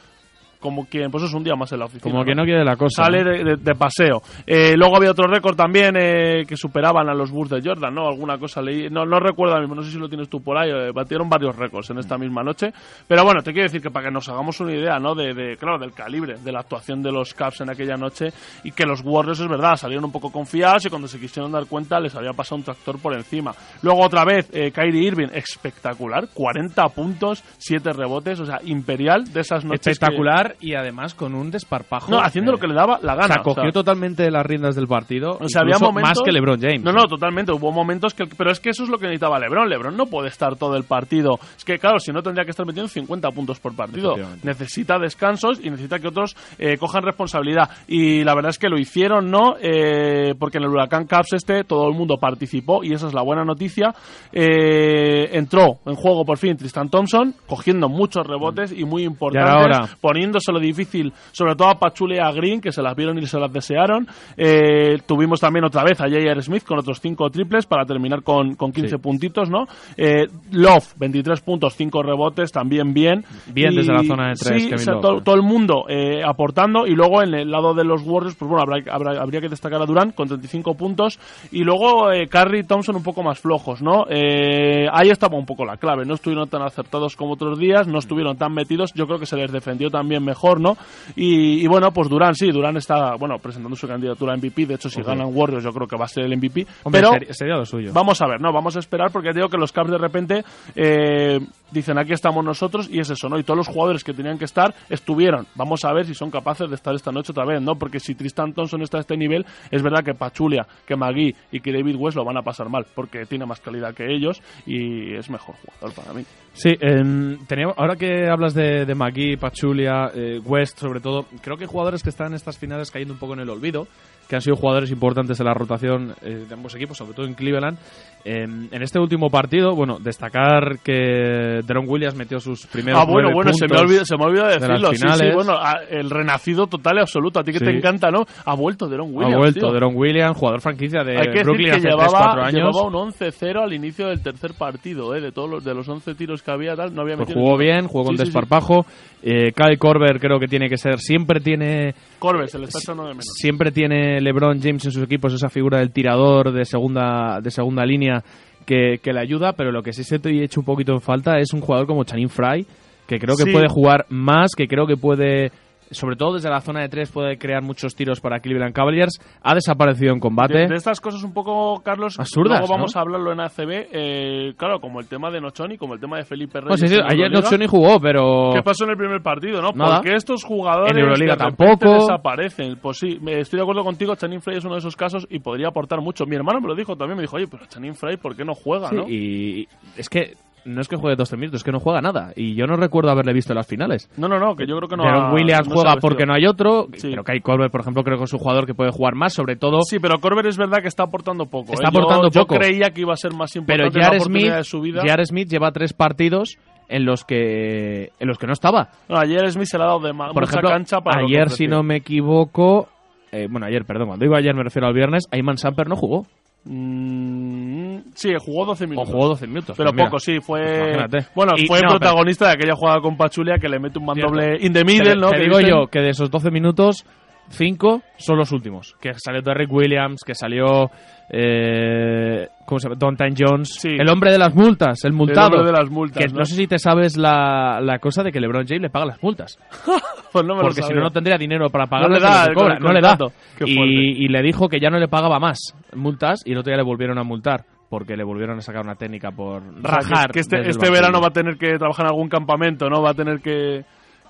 [0.60, 2.10] como quien, pues es un día más en la oficina.
[2.12, 3.04] Como que no quiere la cosa.
[3.04, 3.30] Sale ¿no?
[3.30, 4.22] de, de- de paseo.
[4.46, 8.08] Eh, luego había otro récord también eh, que superaban a los Bulls de Jordan, ¿no?
[8.08, 8.88] Alguna cosa leí.
[8.90, 10.70] No, no recuerdo mismo, no sé si lo tienes tú por ahí.
[10.70, 12.72] eh, batieron varios récords en esta misma noche.
[13.08, 15.14] Pero bueno, te quiero decir que para que nos hagamos una idea, ¿no?
[15.14, 18.26] De, de, claro, del calibre de la actuación de los Caps en aquella noche
[18.64, 21.66] y que los Warriors, es verdad, salieron un poco confiados y cuando se quisieron dar
[21.66, 23.52] cuenta les había pasado un tractor por encima.
[23.82, 26.28] Luego otra vez, eh, Kyrie Irving, espectacular.
[26.32, 29.98] 40 puntos, 7 rebotes, o sea, imperial de esas noches.
[30.10, 30.16] que-
[30.60, 32.10] Y además con un desparpajo.
[32.10, 33.34] no, haciendo lo que le daba la O gana.
[33.34, 33.72] sea, cogió o sea.
[33.72, 35.38] totalmente las riendas del partido.
[35.40, 36.10] O sea, había incluso momentos...
[36.10, 36.82] más que LeBron James.
[36.82, 37.52] No, no, totalmente.
[37.52, 38.26] Hubo momentos que...
[38.26, 39.68] Pero es que eso es lo que necesitaba LeBron.
[39.68, 41.38] LeBron no puede estar todo el partido.
[41.56, 44.14] Es que, claro, si no tendría que estar metiendo 50 puntos por partido.
[44.42, 47.70] Necesita descansos y necesita que otros eh, cojan responsabilidad.
[47.88, 49.56] Y la verdad es que lo hicieron, ¿no?
[49.60, 53.22] Eh, porque en el Huracán Caps este todo el mundo participó y esa es la
[53.22, 53.94] buena noticia.
[54.32, 59.88] Eh, entró en juego por fin Tristan Thompson, cogiendo muchos rebotes y muy importantes, ahora?
[60.36, 63.38] Poniéndoselo difícil, sobre todo a Pachule y a Green, que se las vieron y se
[63.38, 64.06] las desearon.
[64.36, 66.42] Eh, tuvimos también otra vez a J.R.
[66.42, 68.96] Smith con otros 5 triples para terminar con, con 15 Sí.
[68.98, 69.66] puntitos, ¿no?
[69.96, 73.24] Eh, Love, 23 puntos, 5 rebotes, también bien.
[73.52, 76.86] Bien desde la zona de tres, Sí, Kevin o sea, todo el mundo eh, aportando
[76.86, 79.80] y luego en el lado de los Warriors, pues bueno, habrá, habrá- habría que destacar
[79.82, 81.18] a Durant con 35 puntos
[81.50, 84.04] y luego eh, Curry y Thompson un poco más flojos, ¿no?
[84.08, 87.98] Eh, ahí estaba un poco la clave, no estuvieron tan acertados como otros días, no
[87.98, 90.76] estuvieron tan metidos, yo creo que se les defendió también mejor, ¿no?
[91.14, 94.74] Y, y bueno, pues Durant sí, Durant está, bueno, presentando su candidatura a MVP, de
[94.74, 97.32] hecho si ganan Warriors yo creo que va a ser el MVP, Hombre, pero sería,
[97.32, 97.92] sería lo suyo.
[97.94, 101.38] Vamos a ver, no, vamos a esperar porque digo que los Caps de repente eh,
[101.70, 103.38] dicen aquí estamos nosotros y es eso, ¿no?
[103.38, 105.46] Y todos los jugadores que tenían que estar estuvieron.
[105.54, 107.76] Vamos a ver si son capaces de estar esta noche otra vez, ¿no?
[107.76, 111.60] Porque si Tristan Thompson está a este nivel, es verdad que Pachulia, que Magui y
[111.60, 115.14] que David West lo van a pasar mal porque tiene más calidad que ellos y
[115.14, 116.24] es mejor jugador para mí.
[116.52, 121.56] Sí, em, teníamos- ahora que hablas de, de McGee, Pachulia, eh, West, sobre todo, creo
[121.56, 123.86] que jugadores que están en estas finales cayendo un poco en el olvido,
[124.28, 127.34] que han sido jugadores importantes en la rotación eh, de ambos equipos, sobre todo en
[127.34, 127.78] Cleveland.
[128.24, 133.30] Em, en este último partido, bueno, destacar que Deron Williams metió sus primeros Ah, bueno,
[133.32, 134.90] bueno, se me, puntos olvidó, se me olvidó de decirlo.
[134.94, 137.38] Sí, bueno, a- el renacido total y absoluto.
[137.38, 138.24] A ti que te encanta, ¿no?
[138.44, 139.34] Ha vuelto Deron Williams.
[139.34, 139.72] ha vuelto.
[139.72, 142.52] Deron Williams, jugador franquicia de Hay que Brooklyn decir que hace 3-4 llevaba, años.
[142.54, 145.20] llevaba un 11-0 al inicio del tercer partido, ¿eh?
[145.20, 147.58] De todos los, de los 11 tiros que había, tal, no había Pues metido jugó
[147.58, 147.72] ninguno.
[147.74, 148.86] bien, jugó con desparpajo.
[149.22, 153.04] Eh, Kyle Korver creo que tiene que ser, siempre tiene Corbett, se le está echando
[153.04, 153.24] de menos.
[153.34, 157.84] siempre tiene LeBron James en sus equipos esa figura del tirador de segunda de segunda
[157.84, 158.22] línea
[158.64, 161.00] que, que le ayuda, pero lo que sí se te he hecho un poquito en
[161.00, 162.66] falta es un jugador como Channing Fry,
[163.06, 163.52] que creo que Sí.
[163.52, 165.50] puede jugar más, que creo que puede
[165.90, 169.18] sobre todo desde la zona de tres puede crear muchos tiros para Cleveland Cavaliers.
[169.42, 170.58] Ha desaparecido en combate.
[170.58, 172.98] De, de estas cosas un poco, Carlos, Absurdas, luego vamos ¿no?
[172.98, 176.24] a hablarlo en ACB, eh, claro, como el tema de Nochoni, como el tema de
[176.24, 176.80] Felipe Reyes.
[176.80, 177.30] Pues sí, sí, ayer.
[177.30, 179.72] Nochoni jugó, pero ¿Qué pasó en el primer partido, no?
[179.72, 179.96] Nada.
[179.96, 181.94] Porque estos jugadores En Euroliga de tampoco.
[181.94, 182.76] desaparecen.
[182.80, 185.38] Pues sí, me- estoy de acuerdo contigo, Channing Frey es uno de esos casos y
[185.38, 186.24] podría aportar mucho.
[186.26, 188.54] Mi hermano me lo dijo también, me dijo, oye, pero Channing Frey, ¿por qué no
[188.54, 189.08] juega, Sí, no?
[189.08, 190.34] y es que
[190.66, 192.32] no es que juegue 12 minutos, es que no juega nada.
[192.36, 194.10] Y yo no recuerdo haberle visto en las finales.
[194.16, 195.04] No, no, no, que yo creo que no.
[195.04, 196.88] Pero ha- Williams no juega porque no hay otro.
[196.94, 197.08] Sí.
[197.10, 199.56] Pero Kai Colbert, por ejemplo, creo que es un jugador que puede jugar más, sobre
[199.56, 199.80] todo.
[199.82, 201.72] Sí, pero Corber es verdad que está aportando poco.
[201.72, 201.90] Está ¿eh?
[201.92, 202.56] Yo- aportando yo, poco.
[202.56, 204.16] creía que iba a ser más pero importante la J.R.
[204.18, 205.00] oportunidad Smith, de su vida.
[205.02, 205.24] J.R.
[205.26, 208.90] Smith lleva tres partidos en los que en los que no estaba.
[209.08, 211.66] No, ayer Smith se le ha dado de Por mucha ejemplo, cancha para ayer, si
[211.66, 212.88] no me equivoco,
[213.32, 216.26] eh, bueno, ayer, perdón, cuando digo ayer me refiero al viernes, Ayman Samper no jugó.
[216.66, 219.10] Mm, sí, jugó 12 O minutos.
[219.12, 219.76] jugó 12 minutos.
[219.76, 220.06] Pero pues mira.
[220.08, 220.60] poco, sí, fue.
[220.60, 221.26] Imagínate.
[221.34, 224.06] Bueno, Y- fue no, pero- protagonista de aquella jugada con Pachulia que le mete un
[224.06, 225.30] mandoble in the Te, middle, ¿no?
[225.30, 227.04] te digo yo que de esos 12 minutos,
[227.50, 228.94] 5 son los últimos.
[229.00, 230.90] Que salió Derrick Williams, que salió.
[231.28, 232.96] Eh, ¿Cómo se llama?
[232.98, 233.74] Dontan Jones.
[233.80, 233.88] Sí.
[233.98, 235.48] El hombre de las multas, el multado.
[235.58, 236.38] hombre de las multas, Que ¿no?
[236.40, 239.22] no sé si te sabes la, la cosa de que LeBron James le paga las
[239.22, 239.58] multas.
[240.32, 242.74] Pues no me porque si no, no tendría dinero para pagar le da el- cobra.
[242.76, 243.16] el No le da.
[243.64, 245.56] Y, y le dijo que ya no le pagaba más
[245.94, 247.64] multas y el otro día le volvieron a multar.
[247.88, 250.30] Porque le volvieron a sacar una técnica por O sea, que- rajar.
[250.32, 253.00] que este, el este verano va a tener que trabajar en algún campamento, ¿no?
[253.00, 253.84] Va a tener que,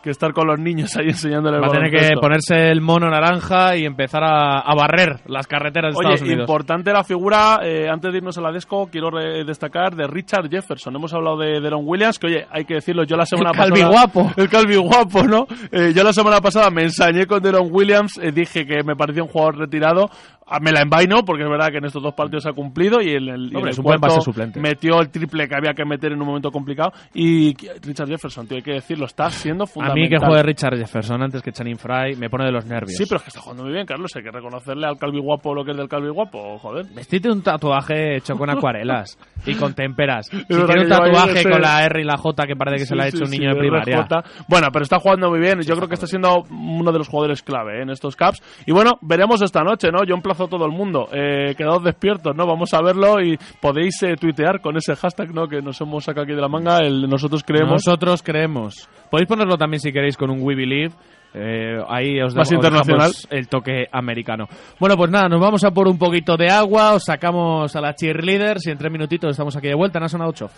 [0.07, 3.77] que estar con los niños ahí enseñándoles Va a tener que ponerse el mono naranja
[3.77, 6.41] y empezar a, a barrer las carreteras de Oye, Estados Unidos.
[6.41, 10.49] importante la figura, eh, antes de irnos a la Desco, quiero re- destacar de Richard
[10.49, 10.95] Jefferson.
[10.97, 13.81] Hemos hablado de Deron Williams, que oye, hay que decirlo, yo la semana El calvi
[13.83, 13.91] pasada...
[13.93, 14.33] guapo.
[14.37, 15.47] El calvi guapo, ¿no?
[15.73, 19.23] Eh, yo la semana pasada me ensañé con Deron Williams, eh, dije que me parecía
[19.25, 20.09] un jugador retirado.
[20.49, 23.09] Ah, Me la envaino porque es verdad que en estos dos partidos ha cumplido y
[23.15, 24.61] en el, y en Hombre, el un cuarto suplente.
[24.61, 26.93] metió el triple que había que meter en un momento complicado.
[27.15, 30.03] Y Richard Jefferson, tío, hay que decirlo, está siendo A fundamental.
[30.03, 32.97] mí que juegue Richard Jefferson antes que Channing Fry me pone de los nervios.
[32.97, 34.15] Sí, pero es que está jugando muy bien, Carlos.
[34.15, 36.87] Hay que reconocerle al calvi guapo lo que es del calvi guapo, joder.
[36.95, 40.29] Vestite un tatuaje hecho con acuarelas y con témperas.
[40.37, 42.95] Si tiene un tatuaje ese- con la R y la J que parece que se
[42.95, 44.03] Sí, le ha sí, hecho un sí, niño de primaria.
[44.03, 44.45] RJ.
[44.49, 45.61] Bueno, pero está jugando muy bien.
[45.63, 47.83] Yo creo que está siendo uno de los jugadores clave ¿eh?
[47.83, 48.41] en estos caps.
[48.65, 50.05] Y bueno, veremos esta noche, ¿no?
[50.05, 51.09] Yo a todo el mundo.
[51.13, 52.47] Eh, quedaos despiertos, ¿no?
[52.47, 55.49] Vamos a verlo y podéis eh, tuitear con ese hashtag, ¿no?
[55.49, 57.85] Que nos hemos sacado aquí de la manga, el nosotros creemos.
[57.87, 58.89] Nosotros creemos.
[59.11, 60.93] Podéis ponerlo también si queréis con un We Believe.
[61.35, 63.13] Eh, ahí os, Más internacional.
[63.29, 64.49] El toque americano.
[64.81, 67.95] Bueno, pues nada, nos vamos a por un poquito de agua, os sacamos a la
[67.95, 70.49] cheerleaders y en tres minutitos estamos aquí de vuelta en Asona 8.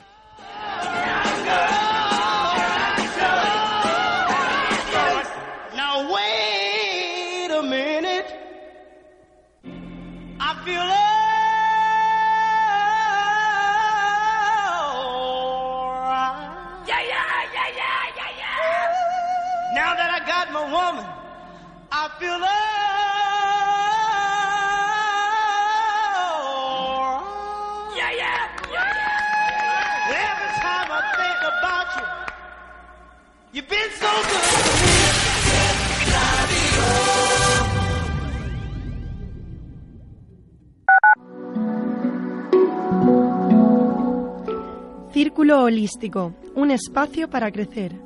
[45.13, 47.97] Círculo Holístico, un espacio para crecer.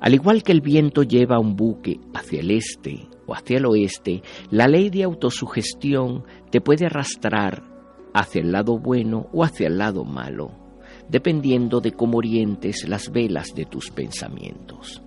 [0.00, 4.22] Al igual que el viento lleva un buque hacia el este o hacia el oeste,
[4.50, 7.62] la ley de autosugestión te puede arrastrar
[8.14, 10.52] hacia el lado bueno o hacia el lado malo,
[11.10, 15.02] dependiendo de cómo orientes las velas de tus pensamientos.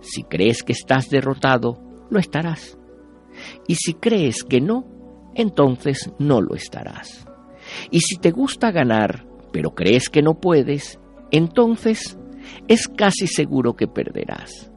[0.00, 2.78] Si crees que estás derrotado, lo estarás.
[3.68, 4.86] Y si crees que no,
[5.34, 7.26] entonces no lo estarás.
[7.90, 10.98] Y si te gusta ganar, pero crees que no puedes,
[11.30, 12.18] entonces
[12.68, 14.70] es casi seguro que perderás.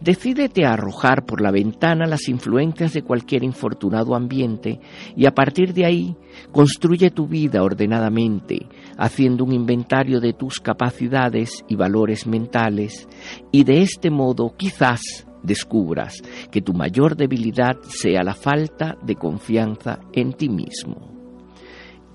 [0.00, 4.80] Decídete a arrojar por la ventana las influencias de cualquier infortunado ambiente
[5.16, 6.16] y a partir de ahí
[6.52, 8.66] construye tu vida ordenadamente,
[8.96, 13.08] haciendo un inventario de tus capacidades y valores mentales
[13.50, 20.00] y de este modo quizás descubras que tu mayor debilidad sea la falta de confianza
[20.12, 21.21] en ti mismo.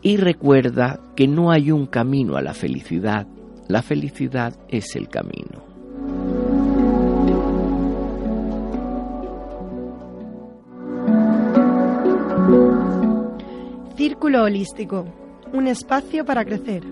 [0.07, 3.27] Y recuerda que no hay un camino a la felicidad,
[3.67, 5.65] la felicidad es el camino.
[13.97, 15.03] Círculo Holístico,
[15.51, 16.83] un espacio para crecer.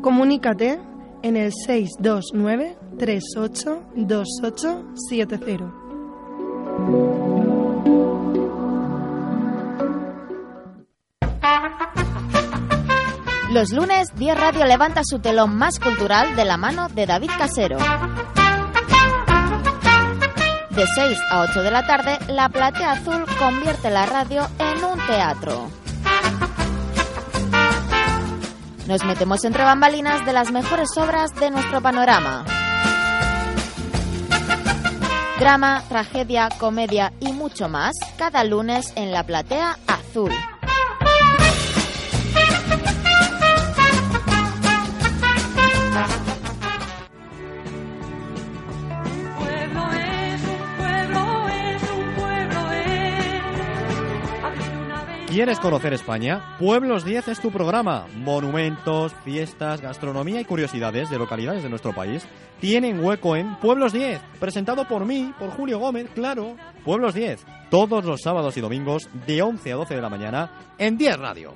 [0.00, 0.78] Comunícate
[1.24, 5.80] en el 629 382870.
[13.50, 17.78] Los lunes, 10 Radio levanta su telón más cultural de la mano de David Casero.
[20.70, 25.04] De 6 a 8 de la tarde, la platea azul convierte la radio en un
[25.04, 25.68] teatro.
[28.86, 32.44] Nos metemos entre bambalinas de las mejores obras de nuestro panorama.
[35.40, 40.30] Drama, tragedia, comedia y mucho más cada lunes en la platea azul.
[55.30, 56.56] ¿Quieres conocer España?
[56.58, 58.08] Pueblos 10 es tu programa.
[58.16, 62.26] Monumentos, fiestas, gastronomía y curiosidades de localidades de nuestro país
[62.60, 66.56] tienen hueco en Pueblos 10, presentado por mí, por Julio Gómez, claro.
[66.84, 70.98] Pueblos 10, todos los sábados y domingos de 11 a 12 de la mañana en
[70.98, 71.54] 10 Radio.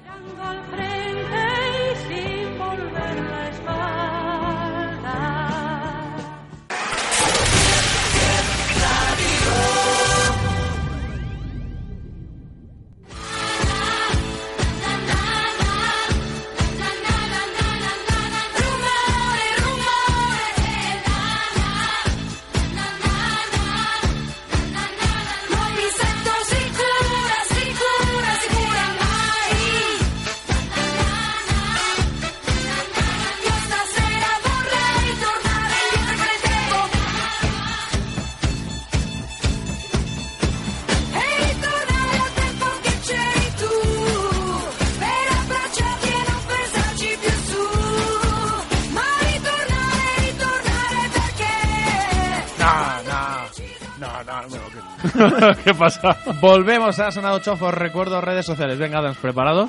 [55.38, 56.16] ¿Qué, ¿qué pasa?
[56.40, 58.78] Volvemos a Sonado Chofos, recuerdo redes sociales.
[58.78, 59.68] Venga, Adams, ¿preparado?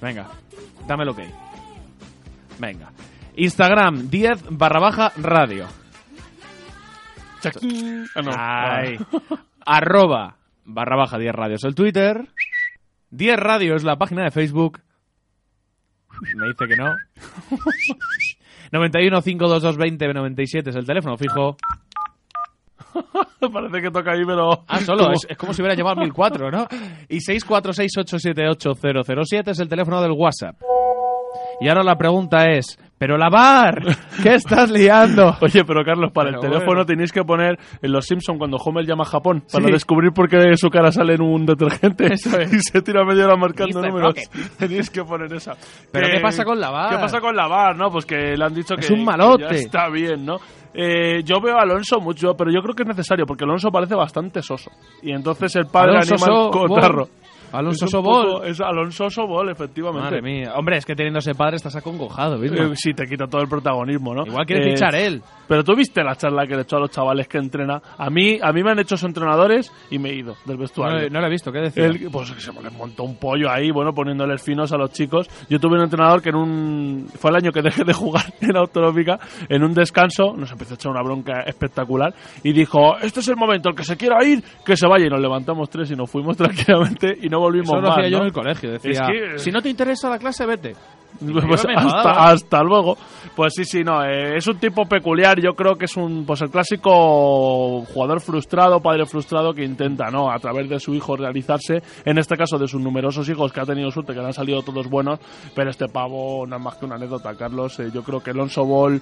[0.00, 0.26] Venga,
[0.86, 1.34] dame lo que hay.
[2.58, 2.90] Venga.
[3.36, 5.66] Instagram, 10 barra baja radio.
[8.14, 8.30] Ah, no.
[8.36, 8.98] Ay.
[9.64, 12.28] Arroba barra baja 10 radios el Twitter.
[13.10, 14.80] 10 radio es la página de Facebook.
[16.34, 16.96] Me dice que no.
[18.72, 21.56] 91 522 20 97 es el teléfono fijo.
[23.52, 24.64] Parece que toca ahí, pero...
[24.66, 26.66] Ah, solo, es, es como si hubiera llamado al 1004, ¿no?
[27.08, 30.56] Y 646878007 es el teléfono del WhatsApp.
[31.60, 33.82] Y ahora la pregunta es, ¿pero la bar?
[34.22, 35.36] ¿Qué estás liando?
[35.40, 36.86] Oye, pero Carlos, para Pero el teléfono bueno.
[36.86, 39.72] tenéis que poner en Los Simpson cuando Homer llama a Japón para Sí.
[39.72, 42.52] descubrir por qué su cara sale en un detergente Eso es.
[42.54, 43.88] y se tira media hora marcando Mr.
[43.88, 44.14] números.
[44.14, 44.30] Rocket.
[44.56, 45.56] Tenéis que poner esa.
[45.90, 46.90] ¿Pero qué pasa con la bar?
[46.90, 47.76] ¿Qué pasa con la bar?
[47.76, 49.42] No, pues que le han dicho que, Es un que malote.
[49.42, 50.36] ya está bien, ¿no?
[50.80, 53.96] Eh, yo veo a Alonso mucho, pero yo creo que es necesario porque Alonso parece
[53.96, 54.70] bastante soso.
[55.02, 56.68] Y entonces el padre Alonso anima Sobol.
[56.68, 57.08] cotarro.
[57.52, 58.44] Alonso Es Sobol.
[58.46, 60.04] Es Alonso Sobol, efectivamente.
[60.04, 60.52] Madre mía.
[60.56, 62.62] Hombre, es que teniendo ese padre estás acongojado, ¿viste?
[62.62, 64.26] Eh, sí, te quita todo el protagonismo, ¿no?
[64.26, 65.22] Igual quiere Eh, fichar él.
[65.46, 67.80] Pero tú viste la charla que le echó a los chavales que entrena.
[67.96, 70.62] A mí, a mí me han hecho sus entrenadores y me he ido del No,
[70.62, 71.00] vestuario.
[71.04, 71.86] lo- no lo he visto, ¿qué decía?
[71.86, 75.26] Él, pues que se les montó un pollo ahí, bueno, poniéndoles finos a los chicos.
[75.48, 77.06] Yo tuve un entrenador que en un.
[77.18, 79.18] Fue el año que dejé de jugar en Autonómica.
[79.48, 82.12] En un descanso, nos empezó a echar una bronca espectacular.
[82.42, 85.06] Y dijo: Este es el momento, el que se quiera ir, que se vaya.
[85.06, 87.98] Y nos levantamos tres y nos fuimos tranquilamente y no volvimos Eso lo más.
[87.98, 88.22] hacía yo ¿no?
[88.24, 88.72] en el colegio.
[88.72, 90.74] Decía, Es que- si no te interesa la clase, vete.
[91.20, 92.96] Pues me hasta, luego.
[93.34, 94.04] Pues sí, sí, no.
[94.04, 95.40] eh, es un tipo peculiar.
[95.40, 100.30] Yo creo que es un, pues el clásico jugador frustrado, padre frustrado que intenta, ¿no?
[100.30, 101.82] A través de su hijo realizarse.
[102.04, 104.62] En este caso de sus numerosos hijos que ha tenido suerte, que le han salido
[104.62, 105.18] todos buenos.
[105.54, 107.78] Pero este pavo no es más que una anécdota, Carlos.
[107.80, 109.00] Eh, yo creo que Alonso Ball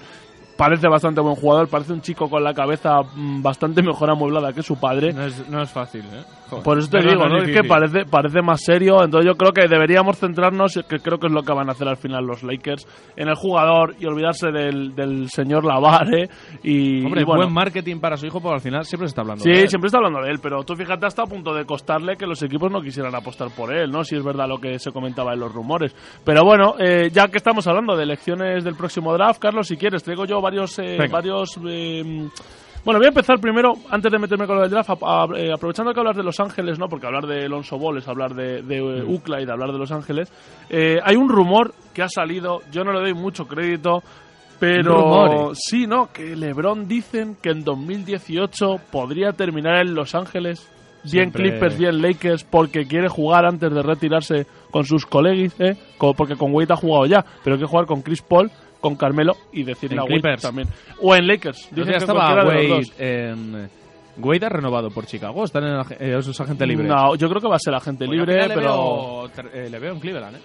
[0.57, 1.67] parece bastante buen jugador.
[1.67, 5.13] Parece un chico con la cabeza mm, bastante mejor amueblada que su padre.
[5.13, 6.23] No es, no es fácil, ¿eh?
[6.49, 6.63] Joder.
[6.63, 7.37] Por eso te digo, ¿no?
[7.43, 9.03] Es que parece, parece más serio.
[9.03, 11.87] Entonces yo creo que deberíamos centrarnos, que creo que es lo que van a hacer
[11.87, 16.29] al final los Lakers, en el jugador y olvidarse del, del señor Lavare.
[16.63, 19.21] Y, Hombre, y bueno, buen marketing para su hijo, porque al final siempre se está
[19.21, 19.69] hablando Sí, de él.
[19.69, 22.41] siempre está hablando de él, pero tú fíjate hasta a punto de costarle que los
[22.43, 24.03] equipos no quisieran apostar por él, ¿no?
[24.03, 25.95] Si es verdad lo que se comentaba en los rumores.
[26.23, 30.03] Pero bueno, eh, ya que estamos hablando de elecciones del próximo draft, Carlos, si quieres,
[30.03, 30.77] traigo yo varios...
[30.79, 32.27] eh, varios eh,
[32.87, 35.51] bueno, voy a empezar primero, antes de meterme con lo del draft, a- a- eh,
[35.53, 36.87] aprovechando que hablas de Los Ángeles, ¿no?
[36.87, 39.13] Porque hablar de Alonso Ball es hablar de, de eh, Mm.
[39.13, 40.31] UCLA y de hablar de Los Ángeles.
[40.69, 44.01] Eh, hay un rumor que ha salido, yo no le doy mucho crédito,
[44.57, 45.59] pero Rumores.
[45.61, 46.13] sí, ¿no?
[46.13, 50.67] Que LeBron dicen que en 2018 podría terminar en Los Ángeles.
[51.03, 55.75] Bien Siempre- Clippers, bien Lakers, porque quiere jugar antes de retirarse con sus colegis, ¿eh?
[55.99, 59.63] Porque con Wade ha jugado ya, pero quiere jugar con Chris Paul, con Carmelo y
[59.63, 60.41] decirle En a Wade Clippers.
[60.41, 60.67] también.
[61.01, 61.69] O en Lakers.
[61.71, 63.69] Dicen que estaba Wade en...
[64.19, 66.87] Wade ha renovado por Chicago, está en ag- eh, es agente libre.
[66.87, 69.93] No, yo creo que va a ser agente Pues libre, pero veo- eh, le veo
[69.93, 70.39] en Cleveland, ¿eh?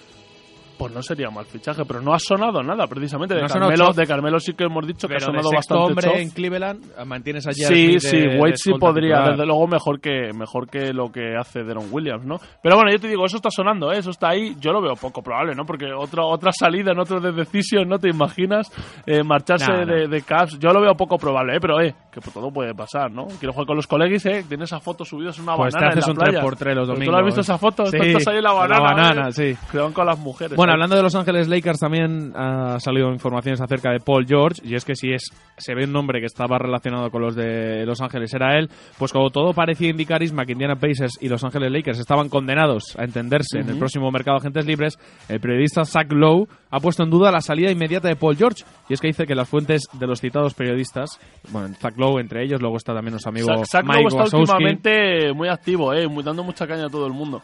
[0.82, 3.34] Pues no sería mal fichaje, pero no ha sonado nada precisamente.
[3.34, 3.96] De, No sonado Carmelo, Choff.
[3.96, 6.20] de Carmelo sí que hemos dicho que ha Pero de sonado sexto bastante hombre Choff.
[6.20, 9.30] en Cleveland mantienes allí Sí, sí, de- Wade de sí podría, titular.
[9.32, 12.36] desde luego mejor que mejor que lo que hace Deron Williams, ¿no?
[12.62, 13.98] Pero bueno, yo te digo, eso está sonando, ¿eh?
[13.98, 15.64] eso está ahí, yo lo veo poco probable, ¿no?
[15.64, 18.70] Porque otra otra salida en otro de Decision, ¿no te imaginas?
[19.06, 21.58] Eh, marcharse Nah, de, de Cavs, yo lo veo poco probable, ¿eh?
[21.60, 23.26] Pero, eh, que todo puede pasar, ¿no?
[23.38, 24.44] Quiero jugar con los colegis, ¿eh?
[24.48, 26.40] Tiene esa foto subida, es una Pues te banana haces en un la playa.
[26.42, 27.12] 3x3 los ¿Tú domingos.
[27.12, 27.86] lo has visto esa foto?
[27.86, 28.82] Sí, Tú estás ahí en la la banana.
[28.82, 29.32] banana, ¿eh?
[29.32, 29.56] sí.
[29.70, 30.56] Cuidado con las mujeres.
[30.56, 34.74] Bueno, hablando de Los Ángeles Lakers, también ha salido informaciones acerca de Paul George, y
[34.74, 35.22] es que si es
[35.56, 38.68] se ve un nombre que estaba relacionado con los de Los Ángeles era él,
[38.98, 42.96] pues como todo parecía indicar, Isma, que Indiana Pacers y Los Ángeles Lakers estaban condenados
[42.98, 44.98] a entenderse en el próximo mercado de agentes libres,
[45.28, 48.94] el periodista Zach Lowe ha puesto en duda la salida inmediata de Paul George, y
[48.94, 51.20] es que dice que las fuentes de los citados periodistas,
[51.50, 54.22] bueno, Zach Lowe entre ellos, luego está también nuestro amigo Zach- Zach Mike Lowe está
[54.22, 54.52] Wazowski.
[54.52, 56.08] últimamente muy activo, ¿eh?
[56.08, 57.42] Muy, dando mucha caña a todo el mundo.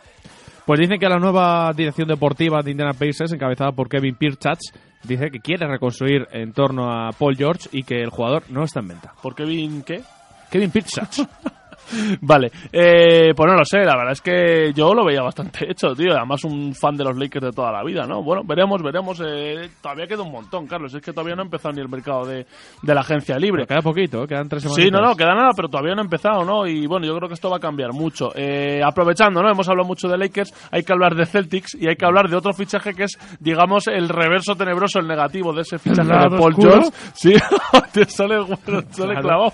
[0.69, 4.59] Pues dicen que la nueva dirección deportiva de Indiana Pacers, encabezada por Kevin Pirchach,
[5.03, 8.81] dice que quiere reconstruir en torno a Paul George y que el jugador no está
[8.81, 9.15] en venta.
[9.23, 10.03] ¿Por Kevin qué?
[10.51, 11.21] Kevin Pirchach.
[12.21, 15.89] Vale, eh, pues no lo sé, la verdad es que yo lo veía bastante hecho,
[15.95, 16.13] tío.
[16.17, 18.23] Además, un fan de los Lakers de toda la vida, ¿no?
[18.23, 19.21] Bueno, veremos, veremos.
[19.25, 20.95] eh, todavía queda un montón, Carlos.
[20.95, 22.47] Es que todavía no ha empezado ni el mercado de,
[22.83, 23.65] de la agencia libre.
[23.67, 24.85] Pero queda poquito, quedan tres semanas.
[24.85, 26.67] Sí, no, no, queda nada, pero todavía no ha empezado, ¿no?
[26.67, 28.31] Y bueno, yo creo que esto va a cambiar mucho.
[28.35, 29.51] Eh, aprovechando, ¿no?
[29.51, 32.37] Hemos hablado mucho de Lakers, hay que hablar de Celtics y hay que hablar de
[32.37, 36.53] otro fichaje que es, digamos, el reverso tenebroso, el negativo de ese fichaje de Paul
[36.53, 36.71] oscuro?
[36.73, 36.91] George.
[37.15, 37.33] Sí,
[37.93, 39.23] te sale, bueno, te sale Claro.
[39.23, 39.53] clavado.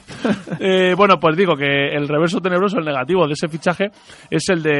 [0.61, 3.91] Eh, bueno, pues digo que el reverso tenebroso, el negativo de ese fichaje
[4.31, 4.77] es el de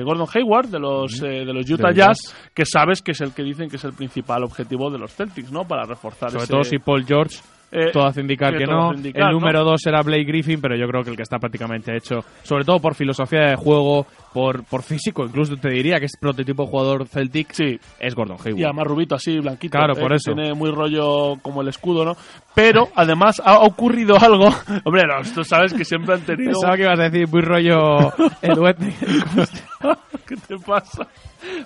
[0.00, 2.50] eh, Gordon Hayward, de los, eh, de los Utah Jazz, Jazz.
[2.54, 5.50] que sabes que es el que dicen que es el principal objetivo de los Celtics,
[5.52, 5.64] ¿no?
[5.66, 7.38] Para reforzar Sobre ese- todo si Paul George.
[7.70, 8.94] Eh, todo hace indicar que que, no.
[8.94, 9.40] indicar, el ¿no?
[9.40, 12.64] número dos era Blake Griffin, pero yo creo que el que está prácticamente hecho, sobre
[12.64, 14.06] todo por filosofía de juego,
[14.38, 17.80] por, por físico, incluso te diría que es prototipo jugador Celtic, Sí.
[17.98, 18.60] es Gordon Hayward.
[18.60, 19.76] Y además rubito así, blanquito.
[19.76, 20.00] Claro, ¿eh?
[20.00, 20.32] por eso.
[20.32, 22.16] Tiene muy rollo como el escudo, ¿no?
[22.54, 24.46] Pero además ha ocurrido algo.
[24.84, 26.52] Hombre, no, tú sabes que siempre han tenido.
[26.52, 28.12] Pensaba que ibas a decir muy rollo
[28.42, 28.94] el Wetney.
[30.26, 31.06] ¿Qué te pasa?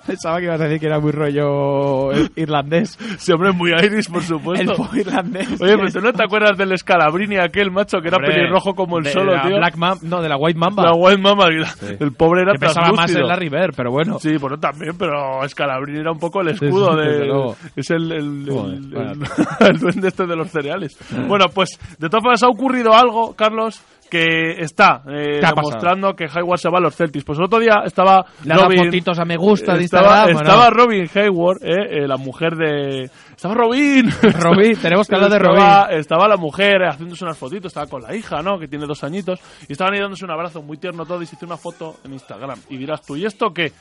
[0.07, 2.97] Pensaba que ibas a decir que era muy rollo irlandés.
[3.19, 4.75] Sí, hombre, muy iris, por supuesto.
[4.93, 5.61] El irlandés.
[5.61, 8.99] Oye, pero tú no te acuerdas del Scalabrini aquel macho que era Hombre, pelirrojo como
[8.99, 9.57] el de solo, la tío.
[9.57, 10.85] Black Mam- no, de la White Mamba.
[10.85, 14.19] La White y la- el pobre era pesaba más el Larry Bird, pero bueno.
[14.19, 17.55] Sí, bueno, también, pero Scalabrini era un poco el escudo sí, de.
[17.77, 19.13] Es el, el, Joder, el, vaya.
[19.13, 20.97] el- el duende este de los cereales.
[21.29, 23.83] Bueno, pues de todas formas ha ocurrido algo, Carlos,
[24.13, 27.25] que está eh, ¿Qué ha demostrando que Hayward se va a los Celtics.
[27.25, 28.85] Pues el otro día estaba Le Robin.
[28.85, 30.43] fotitos a me gusta de estaba, Instagram.
[30.43, 33.05] estaba Robin Hayward, eh, eh, la mujer de.
[33.35, 34.11] Estaba Robin.
[34.39, 35.99] Robin, tenemos que hablar de Estaba- Robin.
[35.99, 38.59] Estaba la mujer eh, haciéndose unas fotitos, estaba con la hija, ¿no?
[38.59, 39.41] Que tiene dos añitos.
[39.67, 42.13] Y estaban ahí dándose un abrazo muy tierno todo y se hizo una foto en
[42.13, 42.59] Instagram.
[42.69, 43.73] Y dirás tú, ¿y esto qué?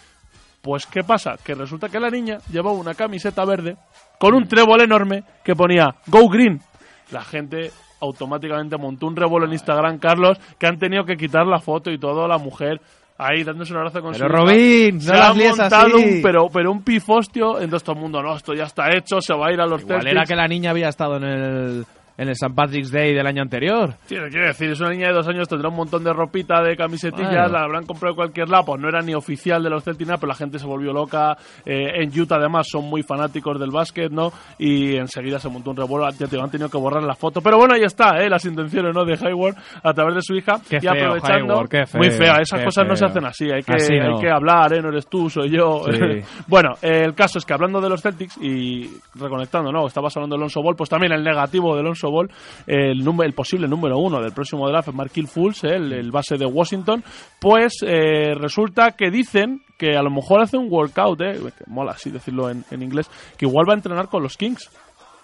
[0.61, 1.36] Pues, ¿qué pasa?
[1.43, 3.75] Que resulta que la niña llevaba una camiseta verde
[4.17, 6.61] con un trébol enorme que ponía Go Green.
[7.11, 7.71] La gente
[8.01, 11.97] automáticamente montó un revuelo en Instagram, Carlos, que han tenido que quitar la foto y
[11.97, 12.81] todo, la mujer
[13.17, 14.41] ahí dándose un abrazo con Pero su hija.
[14.41, 16.15] Robin, no se las ha montado así.
[16.15, 19.33] un, pero, pero un pifostio, entonces todo el mundo, no, esto ya está hecho, se
[19.33, 21.85] va a ir a los Igual era que la niña había estado en el,
[22.18, 22.53] en el St.
[22.53, 23.93] Patrick's Day del año anterior.
[24.05, 26.76] Sí, quiero decir, es una niña de dos años, tendrá un montón de ropita, de
[26.76, 27.47] camisetillas, Bueno.
[27.49, 30.28] la habrán comprado en cualquier lado, pues no era ni oficial de los Celtics, pero
[30.28, 31.36] la gente se volvió loca.
[31.66, 34.32] Eh, en Utah, además, son muy fanáticos del básquet, ¿no?
[34.59, 37.41] Y enseguida se montó un revuelo, ya te han tenido que borrar la foto.
[37.41, 38.30] Pero bueno, ahí está, ¿eh?
[38.30, 39.03] Las intenciones, ¿no?
[39.05, 40.53] De Hayward a través de su hija.
[40.70, 41.53] Qué y feo, aprovechando.
[41.53, 43.09] Hayward, qué feo, muy fea, esas qué cosas no se feo.
[43.09, 44.16] hacen así, hay que, Así no.
[44.16, 44.82] hay que hablar, ¿eh?
[44.82, 45.84] No eres tú, soy yo.
[45.91, 45.99] Sí.
[46.47, 49.88] bueno, el caso es que hablando de los Celtics y reconectando, ¿no?
[49.88, 52.29] Estabas hablando de Alonso Ball, pues también el negativo de Alonso Ball,
[52.67, 55.75] el, número- el posible número uno del próximo draft es Markil Fools, ¿eh?
[55.75, 57.03] el, el base de Washington,
[57.39, 61.39] pues eh, resulta que dicen que a lo mejor hace un workout, ¿eh?
[61.67, 64.69] mola así decirlo en, inglés, que igual va a entrenar con los Kings,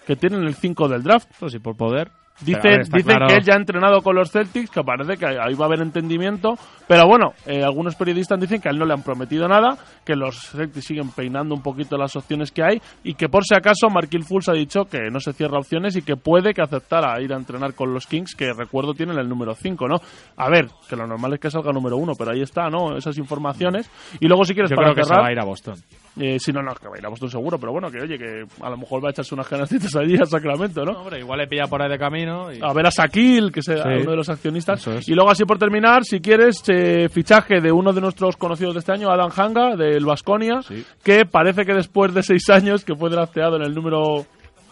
[0.06, 1.28] que tienen el 5 del draft.
[1.38, 2.10] Pues sí, por poder.
[2.40, 3.26] Dicen, dicen claro.
[3.26, 5.80] que él ya ha entrenado con los Celtics, que parece que ahí va a haber
[5.80, 6.54] entendimiento,
[6.86, 10.14] pero bueno, eh, algunos periodistas dicen que a él no le han prometido nada, que
[10.14, 13.88] los Celtics siguen peinando un poquito las opciones que hay y que por si acaso
[13.90, 17.32] Marquil Fultz ha dicho que no se cierra opciones y que puede que aceptara ir
[17.32, 19.96] a entrenar con los Kings, que recuerdo tienen el número 5, ¿no?
[20.36, 22.96] A ver, que lo normal es que salga número 1, pero ahí está, ¿no?
[22.96, 23.90] Esas informaciones.
[24.20, 25.74] Y luego si quieres Yo para creo que se va a ir a Boston.
[26.20, 28.76] Eh, si no, no, que a Boston seguro, pero bueno, que oye, que a lo
[28.76, 30.92] mejor va a echarse unas canastitas allí a Sacramento, ¿no?
[31.00, 32.52] Hombre, igual le pilla por ahí de camino.
[32.52, 32.58] Y...
[32.62, 33.72] a ver a Shaquille, que es Sí.
[33.72, 34.86] uno de los accionistas.
[34.86, 35.08] Es.
[35.08, 38.80] Y luego así por terminar, si quieres, eh, fichaje de uno de nuestros conocidos de
[38.80, 40.60] este año, Adam Hanga, del Vasconia,
[41.02, 44.26] que parece que después de seis años, que fue drafteado en el número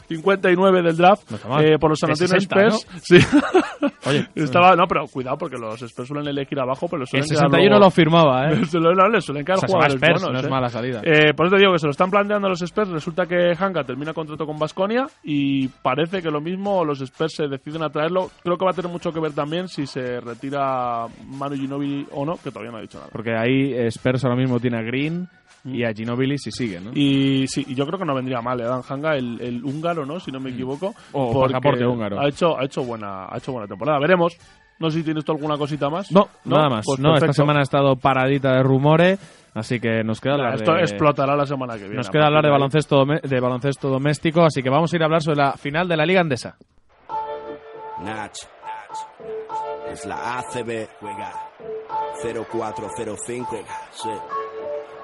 [0.08, 2.86] 59 del draft No eh, por los San Antonio 60, Spurs.
[3.02, 3.18] Sí.
[4.06, 7.42] Oye, Estaba, no, pero cuidado porque los Spurs suelen elegir abajo, pero el suelen quedar
[7.44, 8.60] 61 luego- lo firmaba, ¿eh?
[8.74, 10.48] No, le suelen caer O sea, jugadores Spurs, buenos, no es ¿eh?
[10.50, 11.00] mala salida.
[11.04, 12.88] Eh, por eso te digo que se lo están planteando los Spurs.
[12.90, 17.48] Resulta que Hanka termina contrato con Basconia y parece que lo mismo los Spurs se
[17.48, 18.30] deciden a traerlo.
[18.42, 22.24] Creo que va a tener mucho que ver también si se retira Manu Ginobili o
[22.24, 23.10] no, que todavía no ha dicho nada.
[23.12, 25.28] Porque ahí Spurs ahora mismo tiene a Green
[25.66, 26.90] y a Ginobili si sigue, ¿no?
[26.94, 28.64] Y sí, y yo creo que no vendría mal, ¿eh?
[28.64, 30.20] Dan Hanga, el, el húngaro, ¿no?
[30.20, 30.94] Si no me equivoco.
[31.12, 32.20] O porque pasaporte húngaro.
[32.20, 33.98] Ha hecho, ha hecho buena, ha hecho buena temporada.
[33.98, 34.36] Veremos.
[34.78, 36.12] No sé si tienes tú alguna cosita más.
[36.12, 36.84] No, nada más.
[36.84, 39.18] Pues no, esta semana ha estado paradita de rumores,
[39.54, 40.80] así que nos queda hablar Esto de...
[40.80, 41.96] explotará la semana que viene.
[41.96, 45.22] Nos queda hablar de baloncesto, de baloncesto doméstico, así que vamos a ir a hablar
[45.22, 46.56] sobre la final de la Liga Andesa.
[48.02, 48.36] Nach.
[49.90, 50.88] Es la ACB.
[51.00, 51.32] Juega.
[52.22, 53.56] 0405.
[53.92, 54.10] Sí.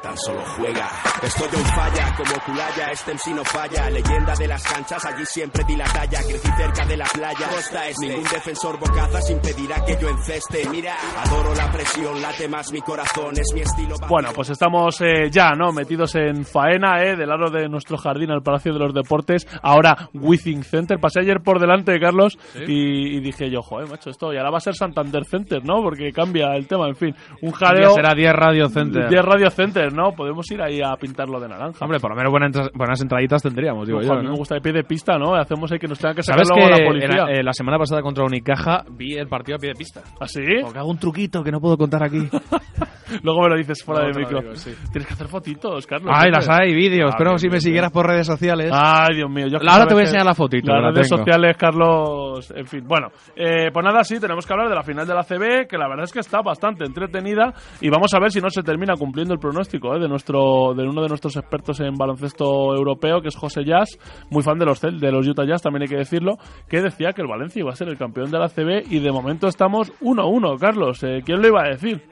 [0.03, 0.89] Tan solo juega.
[1.23, 3.89] Estoy on falla como Culaya, este MC no falla.
[3.89, 6.19] Leyenda de las canchas, allí siempre di la talla.
[6.27, 7.47] Crecí cerca de la playa.
[7.49, 8.07] Costa este.
[8.09, 10.69] Ningún defensor bocazas impedirá que yo enceste.
[10.71, 10.95] Mira,
[11.25, 13.95] adoro la presión, late más mi corazón, es mi estilo.
[14.09, 15.71] Bueno, pues estamos eh, ya, ¿no?
[15.73, 17.15] Metidos en faena, ¿eh?
[17.17, 19.47] Del lado de nuestro jardín al Palacio de los Deportes.
[19.63, 20.99] Ahora, Withing Center.
[20.99, 22.37] Pasé ayer por delante, Carlos,
[22.67, 24.33] y, y dije yo, joder, macho, esto.
[24.33, 25.81] Y ahora va a ser Santander Center, ¿no?
[25.81, 27.15] Porque cambia el tema, en fin.
[27.41, 27.95] Un Ya jaleo.
[27.95, 29.09] será 10 Radio Center.
[29.09, 30.13] 10 Radio Center, ¿no?
[30.13, 31.85] Podemos ir ahí a pintarlo de naranja.
[31.85, 34.31] Hombre, por lo menos buenas, entra- buenas entraditas tendríamos, digo Ojo, yo, a mí ¿no?
[34.33, 35.35] me gusta de pie de pista, ¿no?
[35.35, 37.25] Hacemos ahí que nos tenga que sacar ¿Sabes luego que la policía.
[37.27, 40.01] la, eh, la semana pasada contra Unicaja vi el partido a pie de pista?
[40.21, 40.43] ¿Ah, sí?
[40.63, 42.19] Porque hago un truquito que no puedo contar aquí.
[43.23, 44.41] Luego me lo dices fuera Luego de micro.
[44.41, 44.71] digo, sí.
[44.91, 46.11] Tienes que hacer fotitos, Carlos.
[46.15, 47.11] Ay, las hay, vídeos.
[47.13, 48.71] Ah, pero si me siguieras por redes sociales.
[48.73, 49.49] Ay, Dios mío.
[49.49, 51.19] Yo Ahora te voy a enseñar la fotito, Las la redes tengo.
[51.23, 52.51] sociales, Carlos.
[52.57, 53.09] En fin, bueno.
[53.37, 55.89] eh, pues nada, sí, tenemos que hablar de la final de la CB, que la
[55.89, 57.53] verdad es que está bastante entretenida.
[57.83, 60.87] Y vamos a ver si no se termina cumpliendo el pronóstico eh, de nuestro de
[60.87, 63.99] uno de nuestros expertos en baloncesto europeo, que es José Jazz,
[64.31, 66.37] muy fan de los, de los Utah Jazz, también hay que decirlo,
[66.69, 68.93] que decía que el Valencia iba a ser el campeón de la CB.
[68.93, 71.03] Y de momento estamos 1-1, Carlos.
[71.03, 72.03] Eh, ¿Quién lo iba a decir?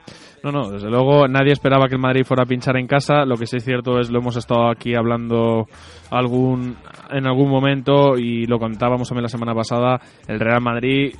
[0.42, 3.24] No, no, desde luego nadie esperaba que el Madrid fuera a pinchar en casa.
[3.26, 5.66] Lo que sí es cierto es, lo hemos estado aquí hablando
[6.10, 6.76] algún
[7.10, 10.00] en algún momento y lo contábamos también la semana pasada.
[10.26, 11.14] El Real Madrid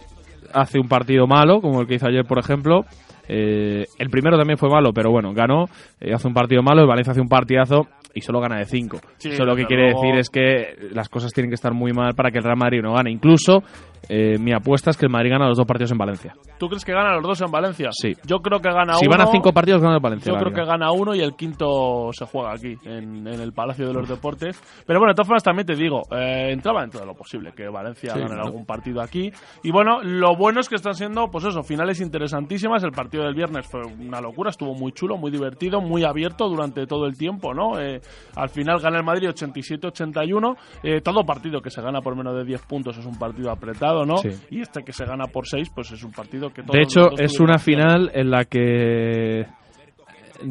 [0.54, 2.84] hace un partido malo, como el que hizo ayer, por ejemplo.
[3.32, 5.66] Eh, el primero también fue malo, pero bueno, ganó.
[6.00, 8.98] eh, hace un partido malo, el Valencia hace un partidazo y solo gana de 5.
[9.18, 10.00] Sí, Eso lo que quiere luego.
[10.02, 12.80] decir es que las cosas tienen que estar muy mal para que el Real Madrid
[12.82, 13.10] no gane.
[13.12, 13.62] Incluso
[14.08, 16.34] eh, mi apuesta es que el Madrid gana los dos partidos en Valencia.
[16.58, 17.88] ¿Tú crees que ganan los dos en Valencia?
[17.92, 18.12] Sí.
[18.24, 19.16] Yo creo que gana Si uno.
[19.16, 20.32] van a cinco partidos, gana el Valencia.
[20.32, 23.86] Yo creo que gana uno y el quinto se juega aquí, en, en el Palacio
[23.86, 24.60] de los Deportes.
[24.86, 27.68] Pero bueno, de todas formas también te digo, eh, entraba dentro de lo posible que
[27.68, 29.30] Valencia Sí, algún partido aquí.
[29.62, 32.82] Y bueno, lo bueno es que están siendo, pues eso, finales interesantísimas.
[32.84, 36.86] El partido del viernes fue una locura, estuvo muy chulo, muy divertido, muy abierto durante
[36.86, 37.78] todo el tiempo, ¿no?
[37.80, 38.00] Eh,
[38.36, 40.56] al final gana el Madrid 87-81.
[40.82, 43.89] Eh, todo partido que se gana por menos de 10 puntos es un partido apretado,
[44.04, 44.18] ¿no?
[44.18, 44.30] Sí.
[44.50, 47.10] Y este que se gana por 6, pues es un partido que todos De hecho,
[47.18, 49.46] es una final en la que,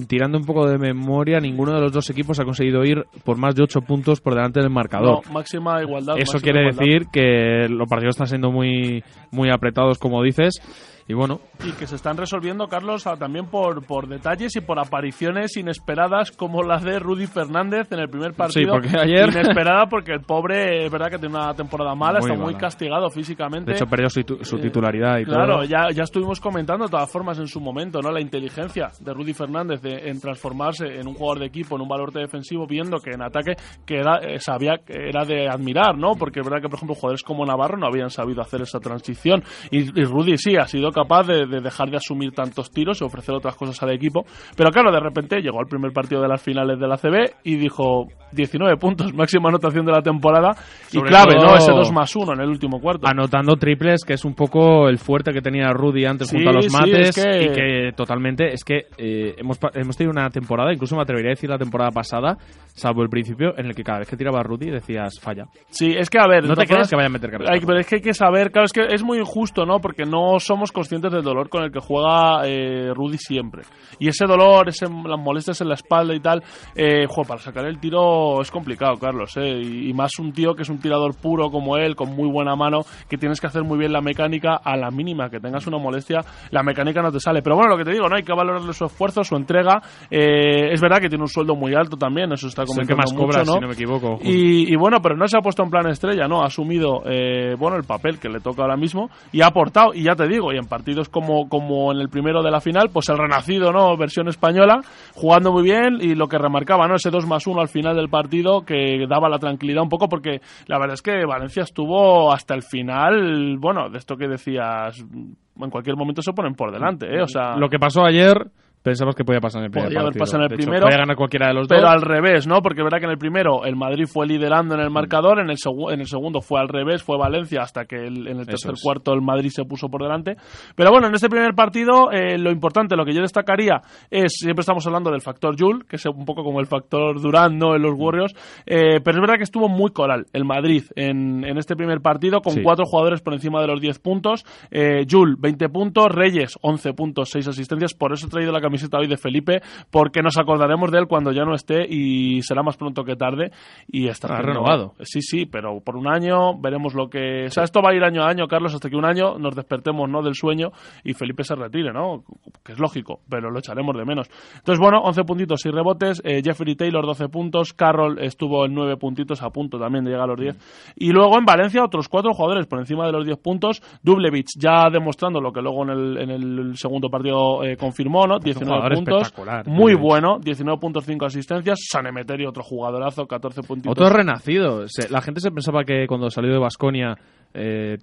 [0.07, 3.55] tirando un poco de memoria, ninguno de los dos equipos ha conseguido ir por más
[3.55, 5.25] de 8 puntos por delante del marcador.
[5.25, 6.15] No, máxima igualdad.
[6.17, 6.85] Eso máxima quiere igualdad.
[6.85, 10.61] decir que los partidos están siendo muy, muy apretados, como dices.
[11.09, 15.57] Y bueno, Y que se están resolviendo, Carlos, también por, por detalles y por apariciones
[15.57, 18.73] inesperadas como la de Rudy Fernández en el primer partido.
[18.73, 22.39] porque ayer- Inesperada porque el pobre, es verdad que tiene una temporada mala, Muy está
[22.43, 22.59] muy mala.
[22.59, 23.71] castigado físicamente.
[23.71, 25.63] de hecho, perdió su, su Eh, titularidad y Claro, todo.
[25.63, 28.11] ya, ya estuvimos comentando de todas formas en su momento, ¿no?
[28.11, 31.89] La inteligencia de Rudy Fernández de- en transformarse en un jugador de equipo, en un
[31.89, 33.53] valor defensivo, viendo que en ataque
[33.83, 36.11] que era, eh, sabía que era de admirar, ¿no?
[36.13, 39.41] Porque es verdad que, por ejemplo, jugadores como Navarro no habían sabido hacer esa transición.
[39.71, 43.03] Y, y Rudy sí ha sido capaz de, de dejar de asumir tantos tiros y
[43.05, 44.25] ofrecer otras cosas al equipo.
[44.55, 47.55] Pero claro, de repente llegó al primer partido de las finales de la CB y
[47.55, 50.51] dijo 19 puntos, máxima anotación de la temporada.
[50.91, 51.55] y clave, ¿no?
[51.55, 53.07] Ese 2 más 1 en el último cuarto.
[53.07, 56.53] Anotando triples, que es un poco el fuerte que tenía Rudy antes Sí, junto a
[56.53, 57.09] los sí, mates.
[57.17, 61.01] es que- Y que totalmente, es que eh, hemos, hemos tenido una temporada, incluso me
[61.01, 62.37] atrevería a decir la temporada pasada,
[62.73, 65.45] salvo el principio, en el que cada vez que tiraba Rudy decías falla.
[65.69, 66.45] Sí, es que a ver.
[66.45, 67.51] No te creas que vaya a meter carrera.
[67.53, 69.79] hay- pero es que hay que saber, claro, es que es muy injusto, ¿no?
[69.79, 73.63] Porque no somos conscientes del dolor con el que juega eh, Rudy siempre.
[73.99, 76.41] Y ese dolor, ese, las molestias en la espalda y tal,
[76.73, 79.59] eh, jo, para sacar el tiro es complicado, Carlos, ¿eh?
[79.61, 82.55] Y, y más un tío que es un tirador puro como él, con muy buena
[82.55, 85.77] mano, que tienes que hacer muy bien la mecánica a la mínima que tengas una
[85.77, 86.19] molestia,
[86.51, 87.41] la mecánica no te sale.
[87.41, 88.15] Pero bueno, lo que te digo, ¿no?
[88.15, 89.81] Hay que valorarle su esfuerzo, su entrega.
[90.09, 92.95] Eh, es verdad que tiene un sueldo muy alto también, eso está Es el que
[92.95, 93.53] más mucho, cobra, ¿no?
[93.53, 94.17] si no me equivoco.
[94.21, 96.41] Y, y bueno, pero no se ha puesto en plan estrella, ¿no?
[96.41, 100.03] Ha asumido, eh, bueno, el papel que le toca ahora mismo y ha aportado, y
[100.03, 103.09] ya te digo, y en partidos como, como en el primero de la final, pues
[103.09, 103.97] el renacido, ¿no?
[103.97, 104.81] Versión española,
[105.13, 106.95] jugando muy bien y lo que remarcaba, ¿no?
[106.95, 110.39] Ese 2 más 1 al final del partido que daba la tranquilidad un poco porque
[110.67, 115.69] la verdad es que Valencia estuvo hasta el final, bueno, de esto que decías, en
[115.69, 117.21] cualquier momento se ponen por delante, ¿eh?
[117.21, 118.35] O sea, Lo que pasó ayer,
[118.83, 120.85] pensamos que podía pasar en el primer Podía haber pasado en el hecho, primero.
[120.85, 121.89] podía ganar cualquiera de los pero dos.
[121.91, 122.61] al revés, ¿no?
[122.61, 125.57] Porque verá que en el primero el Madrid fue liderando en el marcador, en el,
[125.91, 128.81] en el segundo fue al revés, fue Valencia, hasta que el- en el tercer es.
[128.81, 130.35] cuarto el Madrid se puso por delante.
[130.75, 134.61] Pero bueno, en este primer partido eh, lo importante, lo que yo destacaría es, siempre
[134.61, 137.75] estamos hablando del factor Jul, que es un poco como el factor Durán, ¿no?
[137.75, 138.01] En los Mm.
[138.01, 138.33] Warriors,
[138.65, 142.41] eh, pero es verdad que estuvo muy coral el Madrid en, en este primer partido,
[142.41, 142.61] con Sí.
[142.63, 144.45] cuatro jugadores por encima de los 10 puntos.
[144.71, 147.93] Eh, Jul, 20 puntos, Reyes, 11 puntos, 6 asistencias.
[147.93, 149.61] Por eso he traído la camiseta hoy de Felipe,
[149.91, 153.51] porque nos acordaremos de él cuando ya no esté y será más pronto que tarde.
[153.87, 154.93] Y Ha haciendo- renovado.
[155.01, 157.45] Sí, sí, pero por un año veremos lo que.
[157.45, 159.55] O sea, esto va a ir año a año, Carlos, hasta que un año nos
[159.55, 160.21] despertemos ¿no?
[160.21, 160.71] del sueño
[161.03, 162.23] y Felipe se retire, ¿no?
[162.63, 164.27] Que es lógico, pero lo echaremos de menos.
[164.55, 166.21] Entonces, bueno, 11 puntitos y rebotes.
[166.23, 167.73] eh, Jeffrey Taylor, 12 puntos.
[167.73, 170.93] Carroll estuvo en 9 puntitos, a punto también de llegar a los 10.
[170.97, 173.81] Y luego en Valencia, otros cuatro jugadores por encima de los 10 puntos.
[174.03, 178.39] Dublevich ya demostrando lo que luego en el, en el segundo partido eh, confirmó, ¿no?
[178.59, 179.31] 19 jugador puntos.
[179.67, 181.79] Muy bueno, 19 puntos, 5 asistencias.
[181.89, 183.91] San Emeterio, otro jugadorazo, 14 puntitos.
[183.91, 184.87] Otro renacido.
[184.87, 187.15] Se- la gente se pensaba que cuando salió de Basconia,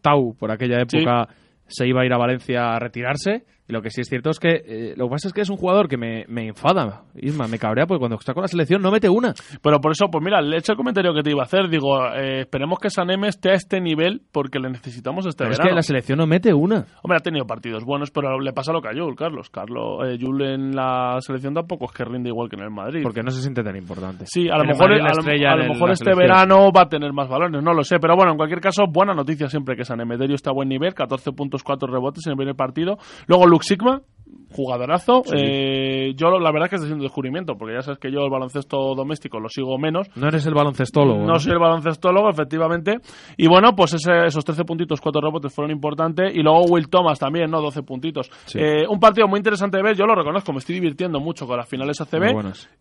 [0.03, 1.29] Tau, por aquella época,
[1.67, 3.45] se iba a ir a Valencia a retirarse.
[3.69, 5.51] Y lo que sí es cierto es que eh, lo que pasa es que es
[5.51, 8.81] un jugador que me, me enfada, Isma, me cabrea, porque cuando está con la selección
[8.81, 9.35] no mete una.
[9.63, 11.69] Pero por eso, pues mira, le he hecho el comentario que te iba a hacer.
[11.69, 15.59] Digo, eh, esperemos que Sanem esté a este nivel porque le necesitamos este Pero es
[15.59, 15.71] verano.
[15.71, 16.87] que la selección no mete una.
[17.03, 19.51] Hombre, ha tenido partidos buenos, pero le pasa lo que a Jul, Carlos.
[19.51, 23.01] Carlos, eh, Jul en la selección tampoco es que rinde igual que en el Madrid.
[23.03, 24.25] Porque no se siente tan importante.
[24.27, 26.19] Sí, a lo mejor, a lo- a mejor este selección.
[26.19, 27.99] verano va a tener más balones, no lo sé.
[28.01, 30.95] Pero bueno, en cualquier caso, buena noticia siempre que San Emeterio está a buen nivel,
[30.95, 32.97] 14 puntos, 4 rebotes en el primer partido.
[33.27, 34.03] Luego Lux Sigma,
[34.51, 35.23] jugadorazo.
[35.35, 38.95] Eh, yo la verdad que estoy haciendo descubrimiento, porque ya sabes que yo el baloncesto
[38.95, 40.09] doméstico lo sigo menos.
[40.17, 41.25] No eres el baloncestólogo.
[41.27, 42.99] No soy el baloncestólogo, efectivamente.
[43.37, 46.35] Y bueno, pues ese- esos 13 puntitos, 4 rebotes fueron importantes.
[46.35, 47.61] Y luego Will Thomas también, ¿no?
[47.61, 48.31] 12 puntitos.
[48.47, 48.59] Sí.
[48.61, 51.57] Eh, un partido muy interesante de ver, yo lo reconozco, me estoy divirtiendo mucho con
[51.57, 52.33] las finales ACB.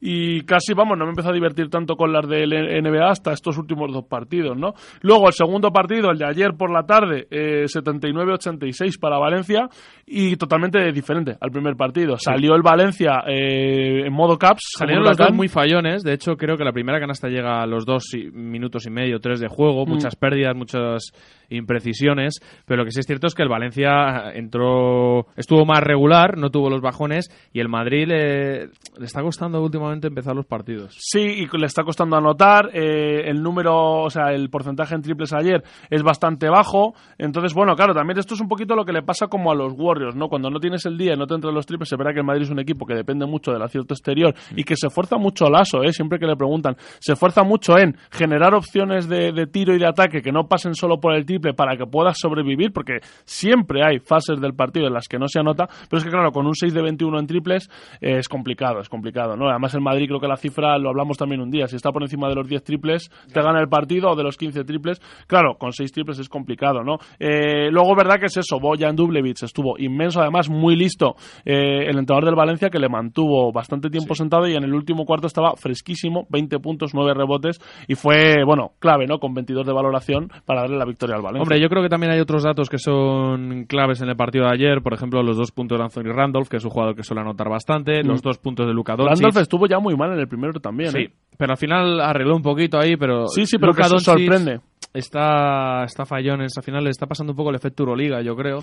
[0.02, 3.58] Y casi, vamos, no me empezó a divertir tanto con las del NBA hasta estos
[3.58, 4.74] últimos dos partidos, ¿no?
[5.02, 9.68] Luego el segundo partido, el de ayer por la tarde, eh, 79-86 para Valencia
[10.06, 12.18] y totalmente diferente al primer partido.
[12.18, 14.62] Salió el Valencia eh, en modo caps.
[14.78, 16.04] Salieron los dos muy fallones.
[16.04, 19.20] De hecho, creo que la primera canasta llega a los dos y- minutos y medio,
[19.20, 19.86] tres de juego.
[19.86, 19.90] Mm.
[19.90, 21.12] Muchas pérdidas, muchas
[21.50, 22.40] imprecisiones.
[22.66, 26.50] Pero lo que sí es cierto es que el Valencia entró, estuvo más regular, no
[26.50, 27.30] tuvo los bajones.
[27.54, 30.96] Y el Madrid le, le está costando últimamente empezar los partidos.
[31.00, 32.70] Sí, y le está costando anotar.
[32.74, 36.94] eh, el número, o sea, el porcentaje en triples ayer es bastante bajo.
[37.18, 39.74] Entonces, bueno, claro, también esto es un poquito lo que le pasa como a los
[39.76, 40.28] Warriors, ¿no?
[40.28, 42.26] Cuando no tienes el día y no te entran los triples, se verá que el
[42.26, 45.46] Madrid es un equipo que depende mucho del acierto exterior y que se esfuerza mucho
[45.48, 45.92] al aso, ¿eh?
[45.92, 49.88] Siempre que le preguntan, se esfuerza mucho en generar opciones de, de tiro y de
[49.88, 54.00] ataque que no pasen solo por el triple para que puedas sobrevivir, porque siempre hay
[54.00, 56.54] fases del partido en las que no se anota, pero es que, claro, con un
[56.54, 57.70] 6 de 21 en triples
[58.02, 59.50] eh, es complicado, es complicado, ¿no?
[59.50, 62.04] Además, el Madrid creo que la cifra, lo hablamos también un día, si está por
[62.04, 65.56] encima de los 10 triples, te gana el partido, o de los 15 triples, claro,
[65.58, 66.98] con 6 triples es complicado, ¿no?
[67.20, 71.15] Eh, luego, verdad que es eso, Boyan Dublevich estuvo inmenso, además muy listo,
[71.46, 75.06] eh, el entrenador del Valencia que le mantuvo bastante tiempo sentado y en el último
[75.06, 79.20] cuarto estaba fresquísimo, 20 puntos, 9 rebotes y fue, bueno, clave, ¿no?
[79.20, 81.44] Con 22 de valoración para darle la victoria al Valencia.
[81.44, 84.54] Hombre, yo creo que también hay otros datos que son claves en el partido de
[84.54, 84.82] ayer.
[84.82, 87.50] Por ejemplo, los dos puntos de Anthony Randolph, que es un jugador que suele anotar
[87.50, 88.04] bastante.
[88.04, 88.08] Mm.
[88.08, 89.24] Los dos puntos de Luka Doncic.
[89.24, 91.14] Randolph estuvo ya muy mal en el primero también, Sí, ¿eh?
[91.38, 94.60] pero al final arregló un poquito ahí, pero Sí, sí, pero Luka que sorprende.
[94.94, 98.36] Está, está fallón en esa final, le está pasando un poco el efecto Euroliga, yo
[98.36, 98.60] creo.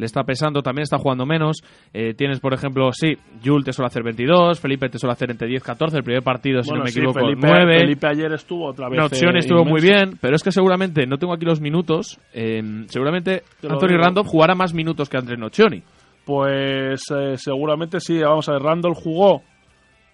[0.00, 1.58] Le está pesando, también está jugando menos.
[1.92, 5.46] Eh, tienes, por ejemplo, sí, Jul te suele hacer 22, Felipe te suele hacer entre
[5.46, 7.78] 10 14, el primer partido, si Bueno, no me sí, equivoco, Felipe, 9.
[7.80, 8.98] Felipe ayer estuvo otra vez.
[9.12, 13.42] Eh, estuvo muy bien, pero es que seguramente, no tengo aquí los minutos, eh, seguramente
[13.62, 13.98] Anthony.
[13.98, 15.82] Randolph jugará más minutos que André Nocioni.
[16.24, 17.02] Pues
[17.36, 18.20] seguramente sí.
[18.20, 19.42] Vamos a ver, Randall jugó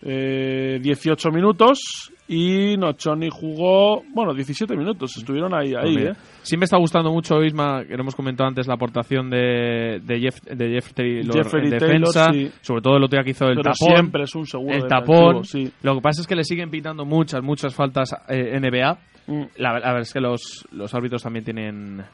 [0.03, 5.16] eh, 18 minutos y Nochoni jugó, bueno, 17 minutos.
[5.16, 6.20] Estuvieron ahí, ahí, Pues ¿eh?
[6.42, 10.20] Sí me está gustando mucho, Isma, que lo hemos comentado antes, la aportación de, de,
[10.20, 12.51] Jeff, de Jeffrey en Taylor, defensa, sí.
[12.61, 13.94] sobre todo el otro día que hizo el Pero tapón.
[13.97, 15.44] siempre es un seguro El tapón.
[15.44, 15.70] sí.
[15.82, 18.99] Lo que pasa es que le siguen pitando muchas, muchas faltas eh, NBA.
[19.28, 19.42] Mm.
[19.59, 22.05] La, la verdad es que los, los árbitros también tienen...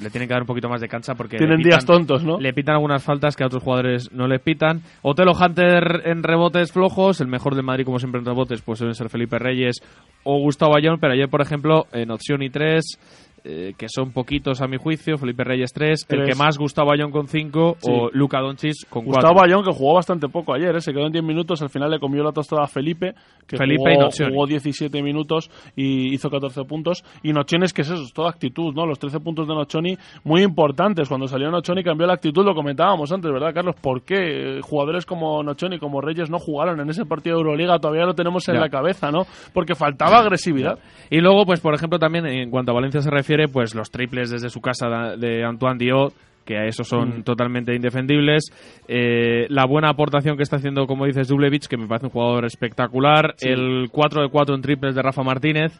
[0.00, 1.38] Le tienen que dar un poquito más de cancha porque...
[1.38, 2.38] Tienen le pitan- días tontos, ¿no?
[2.38, 4.82] Le pitan algunas faltas que a otros jugadores no le pitan.
[5.02, 7.20] Otelo Hunter en rebotes flojos.
[7.20, 9.76] El mejor del Madrid, como siempre, en rebotes, pues deben ser Felipe Reyes
[10.24, 10.98] o Gustavo Ayón.
[11.00, 12.84] Pero ayer, por ejemplo, en opción y 3,
[13.44, 17.10] eh, que son poquitos a mi juicio, Felipe Reyes 3, el que más Gustavo Ayón
[17.10, 17.90] con 5 Sí.
[17.90, 19.12] o Luca Doncic con 4.
[19.28, 20.80] Gustavo Bayón, que jugó bastante poco ayer, ¿eh?
[20.80, 23.14] se quedó en 10 minutos, al final le comió la tostada a Felipe,
[23.46, 27.04] que Felipe y jugó, jugó 17 minutos y hizo 14 puntos.
[27.22, 28.86] Y Nocioni es que es eso, es toda actitud, ¿no?
[28.86, 31.08] Los 13 puntos de Nocioni muy importantes.
[31.08, 33.74] Cuando salió Nocioni cambió la actitud, lo comentábamos antes, ¿verdad, Carlos?
[33.80, 37.78] ¿Por qué eh, jugadores como Nocioni, como Reyes no jugaron en ese partido de Euroliga?
[37.78, 38.60] Todavía lo tenemos en Ya.
[38.60, 39.22] la cabeza, ¿no?
[39.52, 40.78] Porque faltaba agresividad.
[41.10, 44.30] Y luego, pues por ejemplo, también en cuanto a Valencia se refiere, pues los triples
[44.30, 46.14] desde su casa de Antoine Diot,
[46.44, 47.22] que a eso son Mm.
[47.22, 48.50] totalmente indefendibles.
[48.88, 52.44] Eh, la buena aportación que está haciendo, como dices, Dublevich, que me parece un jugador
[52.44, 53.34] espectacular.
[53.36, 53.48] Sí.
[53.48, 55.72] El 4 de 4 en triples de Rafa Martínez,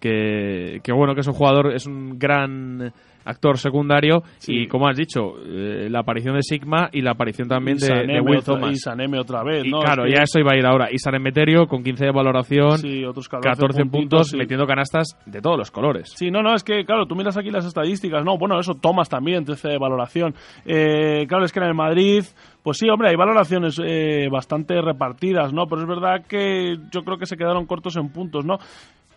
[0.00, 2.92] que bueno, que es un jugador, es un gran
[3.24, 4.22] actor secundario.
[4.38, 4.62] Sí.
[4.62, 8.20] Y como has dicho, eh, la aparición de Sigma y la aparición también de, de
[8.20, 8.72] Will otra- Thomas.
[8.72, 9.80] Y Saneme otra vez, Y ¿no?
[9.80, 10.88] claro, Es que- ya eso iba a ir ahora.
[10.92, 14.36] Y San Emeterio con 15 de valoración, Sí, otros 14, 14 puntos, sí.
[14.36, 16.12] metiendo canastas de todos los colores.
[16.16, 19.08] Sí, no, no, es que, claro, tú miras aquí las estadísticas, no, bueno, eso, Thomas
[19.08, 20.34] también, 13 de valoración.
[20.64, 22.24] Eh, claro, es que en el Madrid,
[22.62, 25.66] pues sí, hombre, hay valoraciones eh, bastante repartidas, ¿no?
[25.66, 28.58] Pero es verdad que yo creo que se quedaron cortos en puntos, ¿no?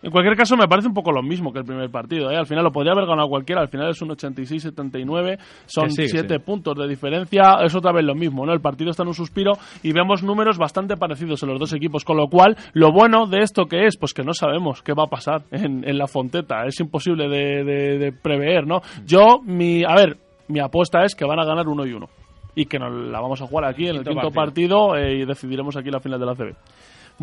[0.02, 2.28] En cualquier caso, me parece un poco lo mismo que el primer partido.
[2.30, 2.36] ¿eh?
[2.36, 3.60] Al final lo podría haber ganado cualquiera.
[3.62, 5.38] Al final es un 86-79.
[5.66, 6.38] Son Que sí, que 7 sí.
[6.44, 7.58] puntos de diferencia.
[7.64, 8.44] Es otra vez lo mismo.
[8.44, 8.52] ¿no?
[8.52, 12.04] El partido está en un suspiro y vemos números bastante parecidos en los dos equipos.
[12.04, 15.04] Con lo cual, lo bueno de esto que es, pues que no sabemos qué va
[15.04, 16.64] a pasar en, en la Fonteta.
[16.66, 18.66] Es imposible de, de- de prever.
[18.66, 18.80] ¿no?
[19.06, 19.84] Yo, mi.
[19.84, 20.16] A ver,
[20.48, 22.08] mi apuesta es que van a ganar uno y uno.
[22.54, 25.24] Y que nos la vamos a jugar aquí en el Quinto quinto partido, eh, y
[25.24, 26.54] decidiremos aquí la final de la CB.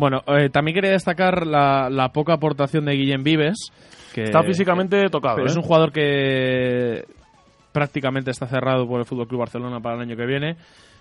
[0.00, 3.70] Bueno, eh, también quería destacar la, la poca aportación de Guillem Vives.
[4.14, 5.36] Que Está físicamente tocado.
[5.36, 5.50] pero ¿eh?
[5.50, 7.04] es un jugador que
[7.70, 10.56] prácticamente está cerrado por el Fútbol Club Barcelona para el año que viene.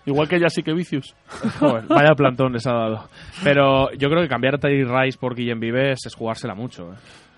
[0.06, 1.16] Igual que ya sí que Vicius.
[1.60, 3.06] Joder, vaya plantón les ha dado.
[3.41, 6.91] Pero yo creo que cambiar a Tyree Rice por Guillem Vives es jugársela mucho.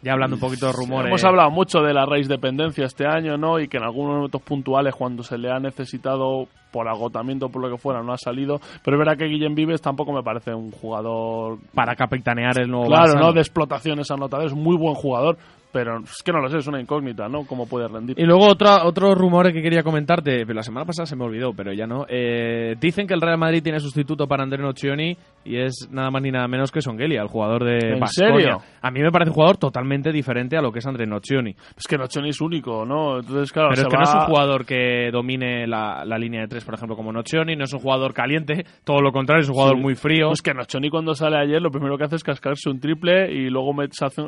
[0.03, 1.07] Ya hablando un poquito de rumores.
[1.07, 3.59] Hemos hablado mucho de la raíz dependencia este año, ¿no?
[3.59, 7.69] Y que en algunos momentos puntuales, cuando se le ha necesitado por agotamiento, por lo
[7.69, 8.59] que fuera, no ha salido.
[8.83, 11.59] Pero es verdad que Guillem Vives tampoco me parece un jugador.
[11.73, 13.33] para capitanear el nuevo Claro, Barça, ¿no?
[13.33, 14.47] De explotaciones anotadas.
[14.47, 15.37] Es muy buen jugador.
[15.71, 17.45] Pero es que no lo sé, es una incógnita, ¿no?
[17.45, 18.19] Cómo puede rendir.
[18.19, 21.53] Y luego otro, otro rumor que quería comentarte, pero la semana pasada se me olvidó,
[21.53, 22.05] pero ya no.
[22.09, 26.21] Eh, dicen que el Real Madrid tiene sustituto para André Nocioni y es nada más
[26.21, 28.33] ni nada menos que Songelia, el jugador de ¿En Baskonia.
[28.35, 28.57] serio?
[28.81, 31.51] A mí me parece un jugador totalmente diferente a lo que es André Nocioni.
[31.77, 33.19] Es que Nochoni es único, ¿no?
[33.19, 34.03] Entonces, claro, Pero se es que va...
[34.03, 37.55] no es un jugador que domine la, la línea de tres, por ejemplo, como Nocioni,
[37.55, 39.81] no es un jugador caliente, todo lo contrario, es un jugador Sí.
[39.81, 40.27] muy frío.
[40.27, 43.49] Pues que Nochoni cuando sale ayer lo primero que hace es cascarse un triple y
[43.49, 43.71] luego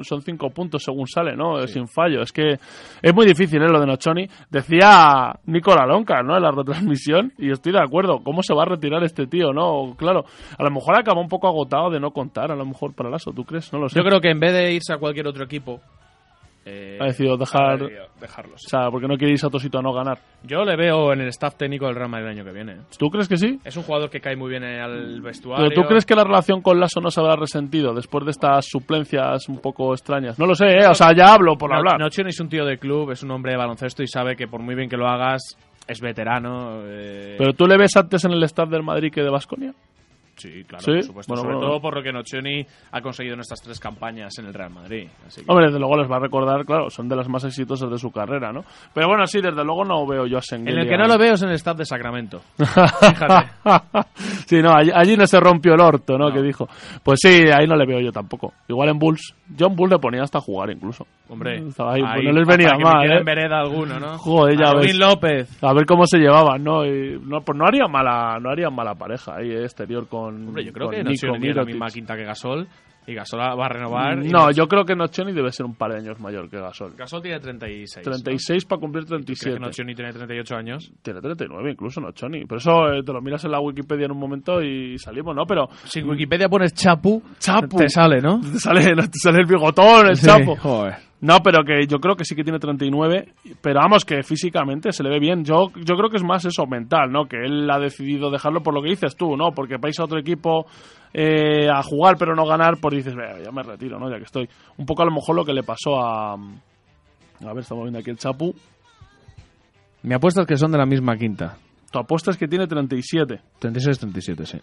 [0.02, 1.66] son cinco puntos según sale, ¿no?
[1.68, 2.22] Sin fallo.
[2.22, 2.54] Es que
[3.02, 3.68] es muy difícil, ¿eh?
[3.68, 4.28] Lo de Nochoni.
[4.50, 6.36] Decía Nicola Lonca, ¿no?
[6.38, 8.20] En la retransmisión y estoy de acuerdo.
[8.24, 9.96] ¿Cómo se va a retirar este tío, no?
[9.98, 10.24] Claro,
[10.58, 13.32] a lo mejor acaba un poco agotado de no contar, a lo mejor para Lasso,
[13.32, 13.72] ¿tú crees?
[13.72, 13.98] No lo sé.
[14.00, 15.80] Yo creo que en vez de irse a cualquier otro equipo,
[16.66, 17.62] eh, Ha decidido dejar...
[17.62, 18.68] ha decidido dejarlo, sí.
[18.68, 20.18] O sea, porque no quiere irse a Tosito a no ganar.
[20.44, 22.78] Yo le veo en el staff técnico del Real Madrid el año que viene.
[22.98, 23.60] ¿Tú crees que sí?
[23.66, 25.68] Es un jugador que cae muy bien al vestuario.
[25.68, 28.66] ¿Pero tú crees que la relación con Lasso no se habrá resentido después de estas
[28.66, 30.40] suplencias un poco extrañas?
[30.40, 30.88] No lo sé, ¿eh?
[30.90, 32.00] O sea, ya hablo por No- hablar.
[32.00, 34.48] Noche no es un tío de club, es un hombre de baloncesto y sabe que
[34.48, 35.42] por muy bien que lo hagas,
[35.86, 36.80] es veterano.
[36.86, 39.74] eh, ¿Pero tú le ves antes en el staff del Madrid que de Basconia?
[40.36, 40.92] Sí, claro, ¿Sí?
[40.94, 41.32] por supuesto.
[41.34, 41.70] Bueno, Sobre bueno.
[41.70, 45.08] todo por lo que Nocioni ha conseguido en estas tres campañas en el Real Madrid.
[45.28, 47.90] Así que- Hombre, desde luego les va a recordar, claro, son de las más exitosas
[47.92, 48.64] de su carrera, ¿no?
[48.94, 50.82] Pero bueno, sí, desde luego no veo yo a en Sengelia.
[50.82, 52.42] el que no lo veo es en el staff de Sacramento.
[52.58, 53.52] Fíjate.
[54.48, 56.32] sí, no, allí, allí no se rompió el orto, ¿no?
[56.32, 56.68] Que dijo.
[57.04, 58.54] Pues sí, ahí no le veo yo tampoco.
[58.68, 61.06] Igual en Bulls, John Bulls le ponía hasta jugar incluso.
[61.34, 63.18] Hombre, Estaba ahí, pues ahí, no les venía mal, ¿eh?
[63.18, 64.18] en vereda alguno, ¿no?
[64.20, 64.96] Joder, ya ves.
[64.96, 65.64] López.
[65.64, 66.86] A ver cómo se llevaban, ¿no?
[66.86, 70.48] Y, no, pues no haría mala, no haría mala pareja ahí, eh, exterior con.
[70.48, 72.68] Hombre, yo creo con que Nico Nocioni tiene la misma quinta que Gasol
[73.08, 74.24] y Gasol va a renovar.
[74.24, 76.94] y No, yo creo que Nocioni debe ser un par de años mayor que Gasol.
[76.96, 78.04] Gasol tiene 36.
[78.04, 79.58] 36 para cumplir ¿Crees 37.
[79.58, 80.92] que Nocioni tiene 38 años?
[81.02, 82.46] Tiene 39 incluso, Nocioni.
[82.46, 85.46] Pero eso eh, te lo miras en la Wikipedia en un momento y salimos, ¿no?
[85.46, 87.78] Pero Si en Wikipedia pones Chapu, Chapu.
[87.78, 88.40] te sale, ¿no?
[88.54, 90.30] te sale, te sale el bigotón, el Sí,
[90.60, 90.96] joder.
[91.24, 93.30] No, pero que yo creo que sí que tiene 39,
[93.62, 95.46] pero vamos, que físicamente se le ve bien.
[95.46, 97.28] Yo, yo creo que es más eso, mental, ¿no?
[97.28, 99.52] Que él ha decidido dejarlo por lo que dices tú, ¿no?
[99.56, 100.66] Porque vais a otro equipo
[101.14, 104.10] eh, a jugar pero no ganar, pues dices, "Vea, ya me retiro, ¿no?
[104.10, 104.50] Ya que estoy.
[104.78, 106.34] Un poco a lo mejor lo que le pasó a...
[106.34, 108.54] A ver, estamos viendo aquí el Chapu.
[110.04, 111.58] Mi apuesta es que son de la misma quinta.
[111.92, 113.42] Tu apuesta es que tiene 37.
[113.60, 114.60] 36-37, sí.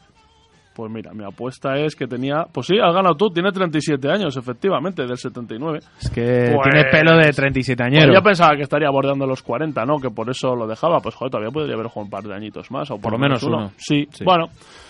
[0.74, 2.44] Pues mira, mi apuesta es que tenía...
[2.52, 5.80] Pues sí, has ganado tú, tiene 37 años, efectivamente, del 79.
[6.00, 8.14] Es que Pues- tiene pelo de 37 Pues añeros.
[8.16, 9.98] yo pensaba que estaría bordeando los 40, ¿no?
[9.98, 11.00] Que por eso lo dejaba.
[11.00, 12.88] Pues joder, todavía podría haber jugado un par de añitos más.
[12.90, 13.72] O por, Por lo menos uno.
[13.76, 14.06] Sí.
[14.12, 14.24] Sí.
[14.24, 14.46] bueno.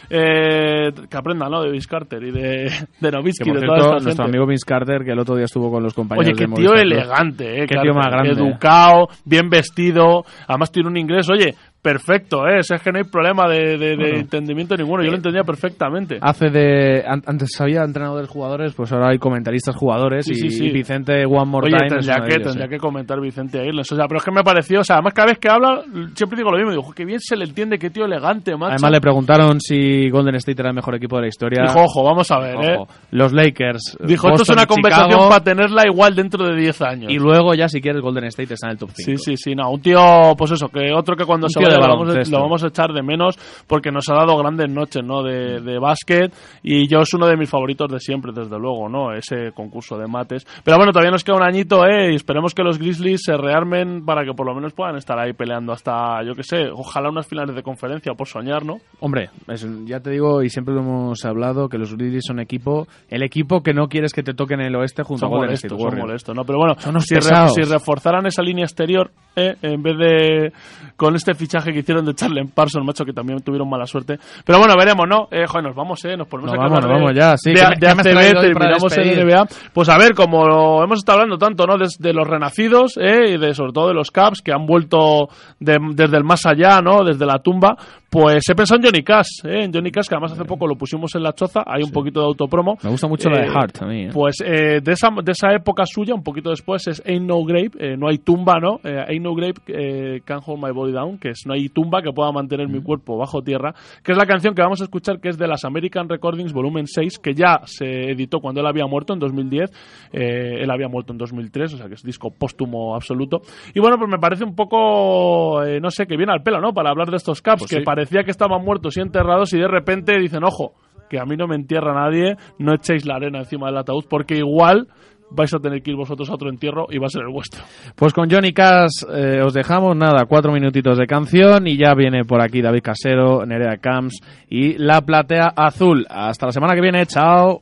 [0.08, 1.62] eh, que aprendan, ¿no?
[1.62, 2.70] De Vince Carter y de, de
[3.00, 4.22] Que, por de toda cierto, esta nuestro gente.
[4.22, 6.70] amigo Vince Carter, que el otro día estuvo con los compañeros Oye, qué de tío
[6.70, 7.66] Movistar elegante, eh.
[7.66, 8.30] Qué Carter, tío más grande.
[8.32, 12.60] Educado, bien vestido, además tiene un inglés, oye, perfecto, eh.
[12.60, 14.18] Es que no hay problema de, de- de Bueno.
[14.18, 16.18] entendimiento ninguno, yo lo entendía perfectamente.
[16.20, 17.04] Hace de.
[17.06, 20.66] an- Antes había entrenadores jugadores, pues ahora hay comentaristas jugadores Sí, y, sí, sí.
[20.66, 21.88] y Vicente One More Oye, Time.
[21.88, 22.68] tendría de que, ellos, tendría eh.
[22.68, 23.80] que comentar Vicente Aguirre.
[23.80, 25.82] O sea, pero es que me pareció, o sea, además cada vez que habla,
[26.14, 28.72] siempre digo lo mismo, digo, qué bien se le entiende, qué tío elegante, macho.
[28.74, 31.62] Además le preguntaron si Golden State era el mejor equipo de la historia.
[31.62, 32.94] Dijo, ojo, vamos a ver, Ojo, eh.
[33.12, 33.96] Los Lakers.
[34.04, 37.12] Dijo, esto es una conversación Chicago, para tenerla igual dentro de 10 años.
[37.12, 39.18] Y luego ya si quieres Golden State está en el top 5.
[39.18, 41.76] Sí, sí, sí, no, un tío, pues eso, que otro que cuando Un se de
[41.78, 45.22] lo vamos, lo vamos a echar de menos porque nos ha dado grandes noches, ¿no?
[45.22, 49.12] De, de básquet y yo es uno de mis favoritos de siempre, desde luego, ¿no?
[49.12, 50.46] Ese concurso de mates.
[50.64, 52.12] Pero bueno, todavía nos queda un añito, ¿eh?
[52.12, 55.32] Y esperemos que los Grizzlies se rearmen para que por lo menos puedan estar ahí
[55.32, 58.76] peleando hasta, yo qué sé, ojalá unas finales de conferencia, por soñar, ¿no?
[59.00, 62.86] Hombre, es- ya te digo, y siempre lo hemos hablado, que los Grizzlies son equipo,
[63.08, 65.56] el equipo que no quieres que te toque en el oeste junto son a Golden
[65.68, 66.44] son molestos, ¿no?
[66.44, 69.54] Pero bueno, si, re- si reforzaran esa línea exterior, ¿eh?
[69.62, 70.52] en vez de
[70.96, 74.18] con este fichaje que hicieron de Charlie Parsons, macho, que también tuvieron mala suerte.
[74.44, 75.28] Pero bueno, veremos, ¿no?
[75.30, 76.16] Eh, joder, nos vamos, ¿eh?
[76.16, 77.98] Nos ponemos a vamos, de, vamos ya, sí, de, ¿qué me- de qué me has
[77.98, 79.26] ACB, traído hoy para terminamos en?
[79.28, 79.46] NBA.
[79.72, 81.76] Pues a ver, como hemos estado hablando tanto, ¿no?
[81.76, 83.34] De los renacidos, ¿eh?
[83.34, 86.80] Y de, sobre todo de los Caps, que han vuelto de- desde el más allá,
[86.80, 87.04] ¿no?
[87.04, 87.76] Desde la tumba.
[88.10, 89.64] Pues he pensado en Johnny Cash, ¿eh?
[89.64, 92.18] En Johnny Cash, que además hace poco lo pusimos en la choza, hay un poquito
[92.18, 92.76] de autopromo.
[92.82, 94.02] Me gusta mucho la de Eh, Hart a mí.
[94.06, 94.10] ¿eh?
[94.12, 97.70] Pues eh, de, esa, de esa época suya, un poquito después, es Ain't No Grave,
[97.78, 98.80] eh, no hay tumba, ¿no?
[98.82, 102.02] Eh, Ain't No Grave, eh, Can't Hold My Body Down, que es no hay tumba
[102.02, 105.20] que pueda mantener mi cuerpo bajo tierra, que es la canción que vamos a escuchar,
[105.20, 108.86] que es de las American Recordings Volumen 6, que ya se editó cuando él había
[108.86, 109.70] muerto en 2010,
[110.12, 113.42] eh, él había muerto en 2003, o sea que es disco póstumo absoluto.
[113.72, 116.72] Y bueno, pues me parece un poco, eh, no sé, que viene al pelo, ¿no?
[116.72, 117.84] Para hablar de estos Caps, Pues que sí.
[118.00, 120.72] Parecía que estaban muertos y enterrados y de repente dicen, ojo,
[121.10, 124.36] que a mí no me entierra nadie, no echéis la arena encima del ataúd, porque
[124.36, 124.88] igual
[125.30, 127.62] vais a tener que ir vosotros a otro entierro y va a ser el vuestro.
[127.94, 132.24] Pues con Johnny Cash eh, os dejamos nada, cuatro minutitos de canción y ya viene
[132.24, 136.06] por aquí David Casero, Nerea Camps y La Platea Azul.
[136.08, 137.60] Hasta la semana que viene, chao.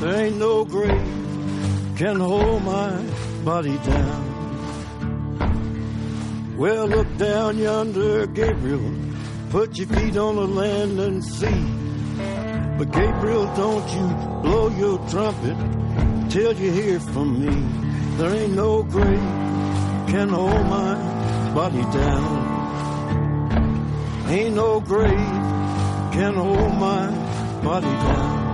[0.00, 3.02] There ain't no grave can hold my
[3.44, 4.30] body down.
[6.56, 8.94] Well, look down yonder, Gabriel.
[9.50, 11.64] Put your feet on the land and see.
[12.78, 14.08] But Gabriel, don't you
[14.42, 15.58] blow your trumpet
[16.30, 17.54] till you hear from me.
[18.16, 19.18] There ain't no grave
[20.08, 20.94] can hold my
[21.54, 22.48] body down.
[24.28, 25.12] Ain't no grave
[26.16, 27.10] can hold my
[27.62, 28.50] body down.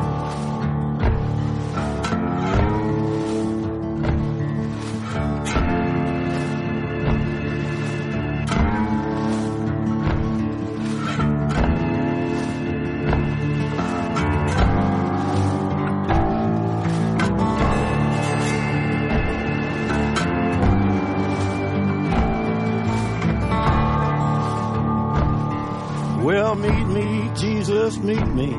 [26.47, 28.55] Well, meet me, Jesus, meet me.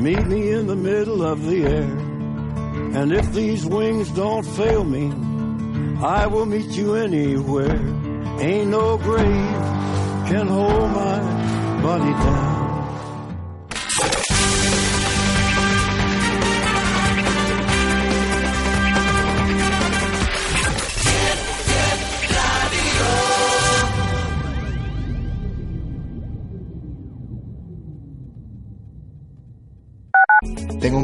[0.00, 1.96] Meet me in the middle of the air.
[2.98, 5.06] And if these wings don't fail me,
[6.04, 7.78] I will meet you anywhere.
[8.40, 9.60] Ain't no grave
[10.30, 12.49] can hold my body down.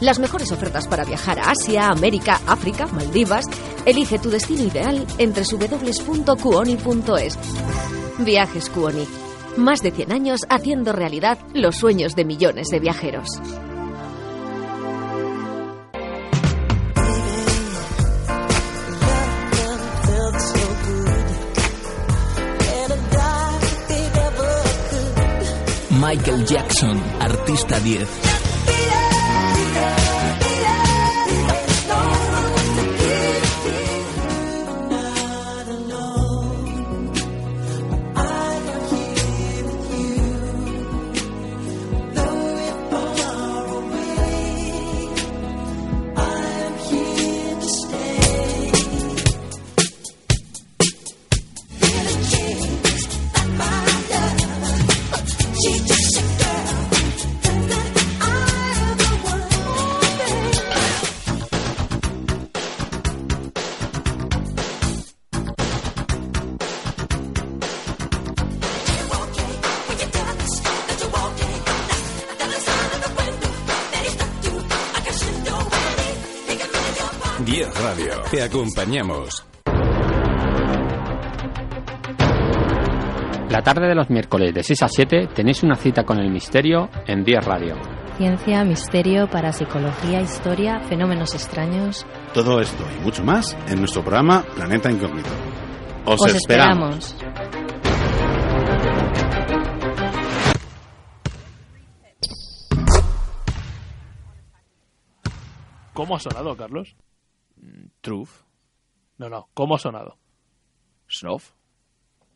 [0.00, 3.44] Las mejores ofertas para viajar a Asia, América, África, Maldivas.
[3.84, 7.38] Elige tu destino ideal en www.cuoni.es.
[8.18, 9.08] Viajes Cuoni.
[9.56, 13.26] Más de 100 años haciendo realidad los sueños de millones de viajeros.
[25.90, 28.08] Michael Jackson, artista 10.
[28.08, 28.37] 10
[78.48, 79.44] acompañamos.
[83.50, 86.88] La tarde de los miércoles de 6 a 7 tenéis una cita con el misterio
[87.06, 87.74] en 10 Radio.
[88.16, 92.06] Ciencia, misterio, parapsicología, historia, fenómenos extraños.
[92.34, 95.30] Todo esto y mucho más en nuestro programa Planeta Incógnito.
[96.04, 97.14] Os, Os esperamos.
[97.14, 98.28] esperamos.
[105.94, 106.96] ¿Cómo ha sonado, Carlos?
[108.08, 108.30] Truth.
[109.18, 110.16] No, no, ¿cómo ha sonado?
[111.10, 111.50] Snuff.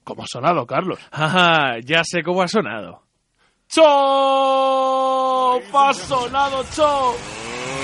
[0.04, 0.98] ¿Cómo ha sonado, Carlos?
[1.12, 3.04] Ah, ya sé cómo ha sonado.
[3.68, 3.84] ¡Chop!
[5.74, 7.16] ¡Ha sonado Chop!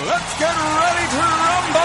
[0.06, 1.80] Let's get ready to rumble.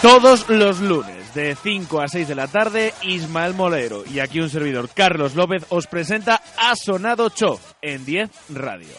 [0.00, 4.48] Todos los lunes, de 5 a 6 de la tarde, Ismael Molero y aquí un
[4.48, 8.94] servidor, Carlos López, os presenta Ha Sonado Cho en 10 Radio.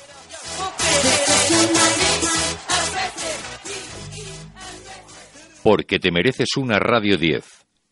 [5.64, 7.44] Porque te mereces una Radio 10.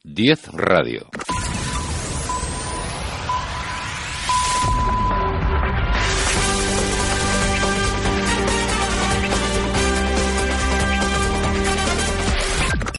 [0.03, 1.09] 10 Radio.